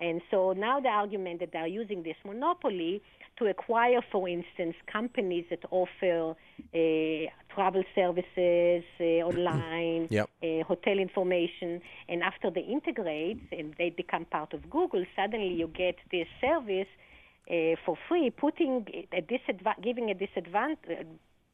And 0.00 0.22
so 0.30 0.52
now 0.52 0.80
the 0.80 0.88
argument 0.88 1.40
that 1.40 1.50
they're 1.52 1.66
using 1.66 2.02
this 2.02 2.16
monopoly 2.24 3.02
to 3.38 3.46
acquire, 3.46 4.00
for 4.10 4.26
instance, 4.26 4.74
companies 4.90 5.44
that 5.50 5.60
offer 5.70 6.34
uh, 6.74 7.54
travel 7.54 7.82
services 7.94 8.84
uh, 8.98 9.04
online, 9.30 10.08
yep. 10.10 10.30
uh, 10.42 10.64
hotel 10.64 10.98
information, 10.98 11.82
and 12.08 12.22
after 12.22 12.50
they 12.50 12.62
integrate 12.62 13.38
and 13.52 13.74
they 13.76 13.90
become 13.90 14.24
part 14.24 14.54
of 14.54 14.70
Google, 14.70 15.04
suddenly 15.14 15.52
you 15.54 15.68
get 15.68 15.96
this 16.10 16.26
service 16.40 16.88
uh, 17.50 17.76
for 17.84 17.98
free, 18.08 18.30
putting 18.30 18.86
a 19.12 19.20
disadva- 19.20 19.82
giving 19.82 20.10
a 20.10 20.14
disadvantage, 20.14 21.06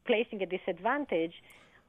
placing 0.09 0.41
a 0.41 0.45
disadvantage 0.57 1.35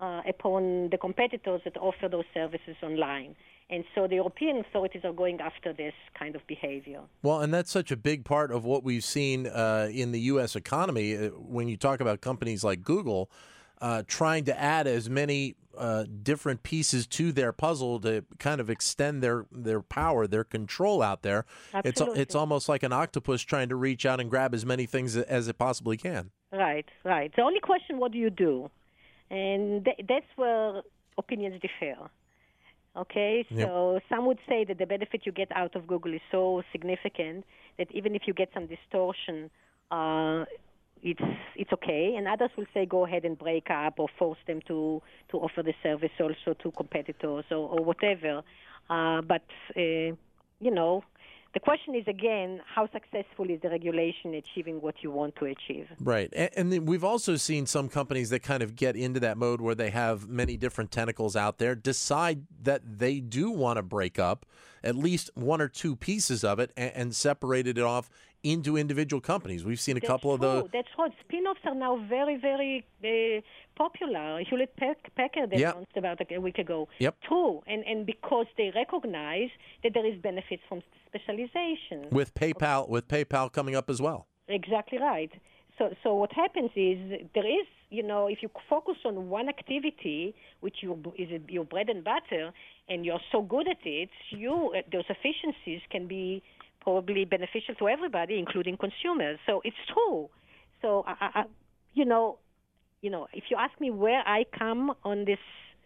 uh, 0.01 0.21
upon 0.29 0.91
the 0.91 0.99
competitors 0.99 1.61
that 1.65 1.77
offer 1.79 2.07
those 2.09 2.29
services 2.35 2.77
online. 2.83 3.35
And 3.71 3.85
so 3.95 4.07
the 4.07 4.17
European 4.17 4.59
authorities 4.59 5.03
are 5.05 5.13
going 5.13 5.41
after 5.41 5.73
this 5.73 5.95
kind 6.19 6.35
of 6.35 6.47
behavior. 6.47 7.01
Well, 7.23 7.41
and 7.41 7.55
that's 7.55 7.71
such 7.71 7.91
a 7.91 7.97
big 7.97 8.25
part 8.25 8.51
of 8.51 8.65
what 8.65 8.83
we've 8.83 9.05
seen 9.05 9.47
uh, 9.47 9.89
in 9.91 10.13
the 10.13 10.21
U.S. 10.33 10.57
economy. 10.57 11.17
Uh, 11.17 11.29
when 11.29 11.69
you 11.69 11.77
talk 11.77 12.01
about 12.01 12.21
companies 12.21 12.63
like 12.65 12.83
Google 12.83 13.31
uh, 13.81 14.03
trying 14.07 14.45
to 14.45 14.61
add 14.61 14.87
as 14.87 15.09
many 15.09 15.55
uh, 15.79 16.05
different 16.23 16.63
pieces 16.63 17.07
to 17.07 17.33
their 17.33 17.53
puzzle 17.53 18.01
to 18.01 18.25
kind 18.39 18.61
of 18.61 18.69
extend 18.69 19.23
their, 19.23 19.47
their 19.53 19.81
power, 19.81 20.27
their 20.27 20.45
control 20.45 21.01
out 21.01 21.23
there, 21.23 21.47
Absolutely. 21.73 22.15
it's 22.15 22.31
it's 22.31 22.35
almost 22.35 22.69
like 22.69 22.83
an 22.83 22.93
octopus 22.93 23.41
trying 23.41 23.69
to 23.69 23.77
reach 23.77 24.05
out 24.05 24.21
and 24.21 24.29
grab 24.29 24.53
as 24.53 24.67
many 24.67 24.85
things 24.85 25.17
as 25.17 25.49
it 25.49 25.57
possibly 25.57 25.97
can. 25.97 26.33
Right, 26.53 26.87
right. 27.05 27.31
The 27.35 27.43
only 27.43 27.61
question, 27.61 27.99
what 27.99 28.13
do 28.13 28.19
you 28.19 28.31
do? 28.31 28.71
And 29.31 29.85
th- 29.85 30.01
that's 30.09 30.27
where 30.37 30.83
opinions 31.17 31.61
differ. 31.61 32.11
Okay, 32.97 33.47
so 33.61 33.95
yep. 33.95 34.03
some 34.09 34.27
would 34.27 34.39
say 34.49 34.65
that 34.65 34.79
the 34.79 34.87
benefit 34.87 35.23
you 35.25 35.33
get 35.33 35.49
out 35.55 35.77
of 35.77 35.87
Google 35.87 36.13
is 36.13 36.21
so 36.33 36.63
significant 36.73 37.45
that 37.79 37.87
even 37.93 38.17
if 38.17 38.23
you 38.27 38.35
get 38.35 38.49
some 38.53 38.67
distortion, 38.67 39.49
uh, 39.93 40.45
it's 41.03 41.23
it's 41.55 41.73
okay. 41.73 42.15
And 42.17 42.27
others 42.27 42.51
will 42.57 42.67
say 42.75 42.87
go 42.87 43.07
ahead 43.07 43.25
and 43.25 43.39
break 43.39 43.71
up 43.71 44.01
or 44.01 44.09
force 44.19 44.39
them 44.49 44.61
to 44.67 45.01
to 45.31 45.37
offer 45.39 45.63
the 45.63 45.75
service 45.85 46.11
also 46.21 46.55
to 46.63 46.71
competitors 46.73 47.45
or, 47.53 47.69
or 47.69 47.85
whatever. 47.85 48.43
Uh, 48.91 49.23
but 49.23 49.45
uh, 49.77 50.11
you 50.61 50.71
know, 50.73 51.05
the 51.53 51.61
question 51.61 51.95
is 51.95 52.05
again, 52.07 52.61
how 52.65 52.89
successful 52.93 53.51
is 53.51 53.61
the 53.61 53.71
regulation 53.71 54.35
achieving 54.35 54.81
what 54.81 54.97
you 55.03 55.11
want 55.11 55.35
to 55.37 55.47
achieve? 55.47 55.89
Right, 55.99 56.33
and, 56.35 56.73
and 56.73 56.89
we've 56.89 57.05
also 57.05 57.37
seen 57.37 57.67
some 57.67 57.89
companies 57.89 58.31
that 58.31 58.43
kind 58.43 58.63
of 58.63 58.77
get 58.77 58.97
into 58.97 59.21
that 59.21 59.37
mode 59.37 59.61
where 59.61 59.75
they 59.75 59.91
have 59.91 60.29
many 60.29 60.57
different 60.57 60.91
tentacles 60.91 61.35
out 61.35 61.59
there, 61.59 61.75
decide 61.75 62.47
that 62.63 62.83
they 62.99 63.21
do 63.21 63.51
want 63.51 63.79
to 63.79 63.83
break 63.83 64.19
up 64.19 64.47
at 64.83 64.97
least 64.97 65.31
one 65.35 65.61
or 65.61 65.69
two 65.69 65.97
pieces 65.97 66.45
of 66.45 66.59
it 66.59 66.73
and, 66.77 66.93
and 66.95 67.17
separated 67.17 67.79
it 67.79 67.85
off 67.85 68.09
into 68.43 68.77
individual 68.77 69.21
companies. 69.21 69.65
We've 69.65 69.81
seen 69.81 69.97
a 69.97 70.01
That's 70.01 70.11
couple 70.11 70.31
true. 70.31 70.47
of 70.47 70.63
those. 70.63 70.71
That's 70.73 70.89
right. 70.99 71.13
Spin-offs 71.27 71.61
are 71.67 71.75
now 71.75 72.03
very, 72.09 72.37
very 72.37 72.87
uh, 73.05 73.43
popular. 73.85 74.29
Hewlett 74.49 74.73
Packard 75.17 75.51
Yep. 75.53 75.75
announced 75.75 75.97
about 75.97 76.19
a 76.21 76.39
week 76.47 76.59
ago. 76.59 76.79
Yep. 76.99 77.15
True, 77.29 77.53
and 77.67 77.81
and 77.91 77.99
because 78.15 78.49
they 78.59 78.69
recognize 78.83 79.51
that 79.83 79.93
there 79.97 80.07
is 80.13 80.17
benefits 80.31 80.63
from 80.69 80.79
specialization. 81.09 81.99
With 82.21 82.31
PayPal, 82.43 82.81
with 82.95 83.05
PayPal 83.15 83.47
coming 83.59 83.75
up 83.81 83.89
as 83.95 84.01
well. 84.07 84.21
Exactly 84.49 84.99
right. 84.99 85.33
So, 85.79 85.85
so 86.03 86.09
what 86.15 86.33
happens 86.45 86.71
is 86.77 86.99
there 87.37 87.51
is, 87.61 87.67
you 87.89 88.05
know, 88.11 88.23
if 88.35 88.39
you 88.43 88.51
focus 88.69 88.99
on 89.07 89.15
one 89.31 89.49
activity, 89.49 90.35
which 90.65 90.77
you, 90.83 90.91
is 91.17 91.29
your 91.49 91.65
bread 91.65 91.89
and 91.89 92.05
butter, 92.05 92.53
and 92.91 92.99
you're 93.07 93.25
so 93.33 93.41
good 93.55 93.67
at 93.67 93.83
it, 93.85 94.11
you 94.43 94.55
those 94.93 95.09
efficiencies 95.17 95.81
can 95.95 96.05
be 96.07 96.43
probably 96.87 97.25
beneficial 97.25 97.75
to 97.81 97.89
everybody, 97.89 98.39
including 98.45 98.77
consumers. 98.77 99.39
So 99.47 99.63
it's 99.65 99.83
true. 99.95 100.29
So, 100.83 100.89
I, 101.07 101.15
I, 101.39 101.43
you 101.95 102.05
know, 102.05 102.39
you 103.03 103.11
know, 103.11 103.27
if 103.33 103.45
you 103.51 103.57
ask 103.59 103.79
me 103.81 103.91
where 103.91 104.23
I 104.27 104.45
come 104.57 104.93
on 105.05 105.25
this, 105.25 105.39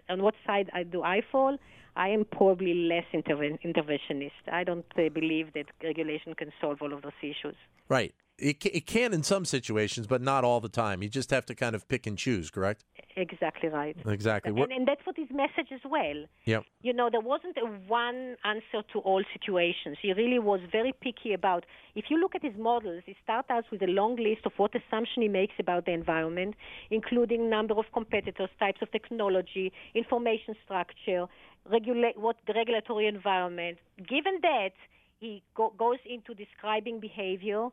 on 0.09 0.23
what 0.23 0.35
side 0.47 0.71
I, 0.73 0.83
do 0.83 1.03
I 1.03 1.23
fall, 1.31 1.57
I 1.97 2.09
am 2.09 2.25
probably 2.25 2.75
less 2.75 3.05
interven- 3.13 3.59
interventionist. 3.65 4.33
I 4.51 4.65
don't 4.65 4.85
uh, 4.99 5.09
believe 5.11 5.53
that 5.55 5.67
regulation 5.83 6.35
can 6.35 6.53
solve 6.61 6.83
all 6.83 6.93
of 6.93 7.03
those 7.03 7.13
issues. 7.23 7.57
Right. 7.89 8.15
It, 8.37 8.65
it 8.67 8.87
can 8.87 9.15
in 9.15 9.23
some 9.23 9.45
situations, 9.45 10.09
but 10.09 10.21
not 10.21 10.43
all 10.43 10.61
the 10.61 10.69
time. 10.69 11.03
You 11.03 11.09
just 11.09 11.31
have 11.31 11.47
to 11.47 11.55
kind 11.55 11.77
of 11.77 11.87
pick 11.87 12.07
and 12.07 12.19
choose, 12.19 12.51
correct? 12.51 12.85
Exactly 13.17 13.69
right. 13.69 13.97
Exactly. 14.07 14.51
And, 14.51 14.73
and 14.73 14.89
that's 14.89 15.05
what 15.05 15.17
his 15.17 15.29
message 15.31 15.71
as 15.73 15.81
well. 15.85 16.25
Yep. 16.47 16.65
You 16.83 16.93
know, 16.93 17.09
there 17.11 17.21
wasn't 17.21 17.57
a 17.57 17.67
one 17.87 18.37
answer 18.45 18.83
to 18.93 18.99
all 19.01 19.23
situations. 19.33 19.99
He 20.03 20.13
really 20.13 20.41
was 20.41 20.61
very 20.73 20.93
picky 21.01 21.33
about. 21.33 21.65
If 21.95 22.07
you 22.09 22.19
look 22.21 22.35
at 22.35 22.43
his 22.43 22.57
models, 22.59 23.05
he 23.07 23.15
starts 23.23 23.51
out 23.51 23.65
with 23.71 23.83
a 23.83 23.87
long 23.87 24.17
list 24.17 24.47
of 24.47 24.53
what 24.57 24.73
assumption 24.75 25.23
he 25.23 25.29
makes 25.29 25.55
about 25.61 25.87
the 25.87 25.93
environment, 25.93 26.57
including 26.91 27.49
number 27.49 27.75
of 27.75 27.85
competitors, 27.93 28.51
types 28.59 28.83
of 28.83 28.91
technology, 28.91 29.73
information 29.95 30.57
structure, 30.65 31.27
regulate 31.71 32.19
what 32.19 32.37
the 32.47 32.53
regulatory 32.53 33.07
environment. 33.07 33.79
Given 33.99 34.41
that, 34.43 34.73
he 35.21 35.43
go, 35.55 35.73
goes 35.79 35.99
into 36.05 36.35
describing 36.35 36.99
behavior. 36.99 37.69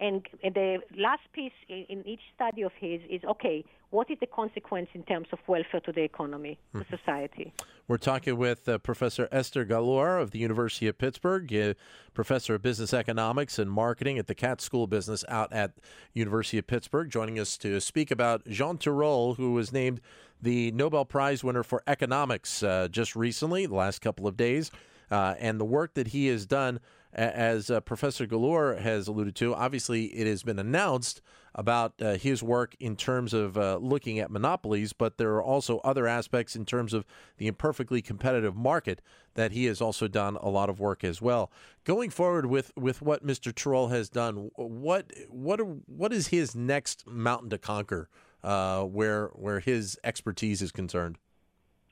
And, 0.00 0.26
the 0.42 0.78
last 0.96 1.22
piece 1.34 1.52
in, 1.68 2.02
each 2.06 2.22
study 2.34 2.62
of 2.62 2.72
his 2.80 3.02
is 3.10 3.22
okay, 3.22 3.64
what 3.90 4.10
is 4.10 4.16
the 4.18 4.26
consequence 4.26 4.88
in 4.94 5.02
terms 5.02 5.28
of 5.30 5.38
welfare 5.46 5.80
to 5.80 5.92
the 5.92 6.00
economy, 6.00 6.58
to 6.74 6.84
society? 6.88 7.52
We're 7.86 7.98
talking 7.98 8.38
with 8.38 8.66
uh, 8.66 8.78
Professor 8.78 9.28
Esther 9.30 9.64
Gal-Or 9.64 10.16
of 10.16 10.30
the 10.30 10.38
University 10.38 10.86
of 10.86 10.96
Pittsburgh, 10.96 11.52
uh, 11.52 11.74
professor 12.14 12.54
of 12.54 12.62
business 12.62 12.94
economics 12.94 13.58
and 13.58 13.70
marketing 13.70 14.16
at 14.16 14.26
the 14.26 14.34
Katz 14.34 14.64
School 14.64 14.84
of 14.84 14.90
Business 14.90 15.22
out 15.28 15.52
at 15.52 15.72
University 16.14 16.56
of 16.56 16.66
Pittsburgh, 16.66 17.10
joining 17.10 17.38
us 17.38 17.58
to 17.58 17.78
speak 17.80 18.10
about 18.10 18.46
Jean 18.48 18.78
Tirole, 18.78 19.36
who 19.36 19.52
was 19.52 19.70
named 19.70 20.00
the 20.40 20.70
Nobel 20.70 21.04
Prize 21.04 21.44
winner 21.44 21.62
for 21.62 21.82
economics 21.86 22.62
uh, 22.62 22.88
just 22.90 23.14
recently, 23.16 23.66
the 23.66 23.74
last 23.74 24.00
couple 24.00 24.26
of 24.26 24.36
days, 24.36 24.70
uh, 25.10 25.34
and 25.38 25.60
the 25.60 25.64
work 25.66 25.92
that 25.94 26.08
he 26.08 26.28
has 26.28 26.46
done. 26.46 26.80
As 27.12 27.70
uh, 27.70 27.80
Professor 27.80 28.24
Gal-Or 28.26 28.76
has 28.76 29.08
alluded 29.08 29.34
to, 29.36 29.54
obviously 29.54 30.06
it 30.06 30.26
has 30.26 30.42
been 30.42 30.58
announced 30.58 31.20
about 31.54 31.94
uh, 32.00 32.14
his 32.14 32.42
work 32.42 32.76
in 32.78 32.94
terms 32.94 33.34
of 33.34 33.58
uh, 33.58 33.76
looking 33.78 34.20
at 34.20 34.30
monopolies, 34.30 34.92
but 34.92 35.18
there 35.18 35.32
are 35.32 35.42
also 35.42 35.78
other 35.78 36.06
aspects 36.06 36.54
in 36.54 36.64
terms 36.64 36.94
of 36.94 37.04
the 37.38 37.48
imperfectly 37.48 38.00
competitive 38.00 38.54
market 38.54 39.02
that 39.34 39.50
he 39.52 39.64
has 39.64 39.80
also 39.80 40.06
done 40.06 40.36
a 40.36 40.48
lot 40.48 40.70
of 40.70 40.78
work 40.78 41.02
as 41.02 41.20
well. 41.20 41.50
Going 41.84 42.10
forward 42.10 42.46
with, 42.46 42.72
with 42.76 43.02
what 43.02 43.26
Mr. 43.26 43.52
Tirole 43.52 43.90
has 43.90 44.08
done, 44.08 44.50
what 44.54 45.10
what 45.28 45.60
what 45.86 46.12
is 46.12 46.28
his 46.28 46.54
next 46.54 47.06
mountain 47.06 47.50
to 47.50 47.58
conquer, 47.58 48.08
uh, 48.44 48.82
where 48.84 49.28
where 49.28 49.58
his 49.60 49.98
expertise 50.04 50.62
is 50.62 50.70
concerned? 50.70 51.18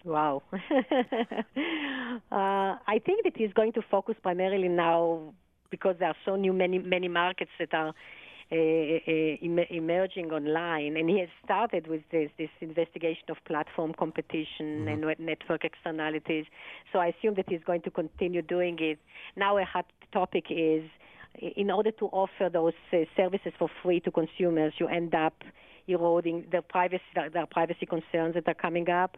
Wow. 0.05 0.43
uh, 0.53 0.59
I 2.31 3.01
think 3.05 3.25
that 3.25 3.37
he's 3.37 3.53
going 3.53 3.73
to 3.73 3.83
focus 3.91 4.17
primarily 4.23 4.69
now 4.69 5.35
because 5.71 5.97
there 5.99 6.09
are 6.09 6.17
so 6.25 6.37
new 6.37 6.53
many 6.53 6.79
many 6.79 7.09
markets 7.09 7.51
that 7.59 7.75
are 7.75 7.93
uh, 8.51 8.55
uh, 8.55 9.65
emerging 9.71 10.31
online, 10.33 10.97
and 10.97 11.11
he 11.11 11.19
has 11.19 11.29
started 11.45 11.87
with 11.87 12.03
this 12.11 12.31
this 12.39 12.49
investigation 12.61 13.25
of 13.29 13.37
platform 13.45 13.93
competition 13.93 14.87
Mm-hmm. 14.87 15.09
and 15.09 15.19
network 15.19 15.65
externalities. 15.65 16.47
So 16.93 16.99
I 17.01 17.09
assume 17.09 17.35
that 17.35 17.47
he's 17.49 17.65
going 17.65 17.83
to 17.83 17.91
continue 17.91 18.43
doing 18.43 18.79
it. 18.81 18.99
Now 19.37 19.59
a 19.59 19.65
hot 19.65 19.87
topic 20.13 20.45
is 20.51 20.85
in 21.35 21.71
order 21.71 21.91
to 21.93 22.07
offer 22.07 22.49
those 22.53 22.73
uh, 22.93 22.99
services 23.17 23.53
for 23.59 23.69
free 23.83 24.01
to 24.01 24.11
consumers, 24.11 24.73
you 24.79 24.89
end 24.89 25.15
up 25.15 25.35
eroding 25.87 26.45
the 26.53 26.63
privacy, 26.63 27.03
there 27.15 27.31
are 27.37 27.47
privacy 27.47 27.87
concerns 27.87 28.35
that 28.35 28.47
are 28.47 28.55
coming 28.55 28.89
up. 28.91 29.17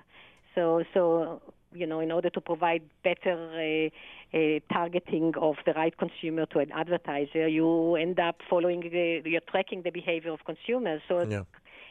So, 0.54 0.82
so 0.94 1.40
you 1.72 1.86
know, 1.86 2.00
in 2.00 2.10
order 2.10 2.30
to 2.30 2.40
provide 2.40 2.82
better 3.04 3.90
uh, 4.34 4.36
uh, 4.36 4.58
targeting 4.72 5.32
of 5.40 5.56
the 5.66 5.72
right 5.74 5.96
consumer 5.96 6.46
to 6.46 6.58
an 6.58 6.72
advertiser, 6.72 7.46
you 7.48 7.94
end 7.94 8.18
up 8.18 8.36
following, 8.48 8.80
the, 8.80 9.22
you're 9.24 9.40
tracking 9.48 9.82
the 9.82 9.90
behavior 9.90 10.32
of 10.32 10.40
consumers. 10.44 11.00
So, 11.08 11.20
Yeah. 11.22 11.44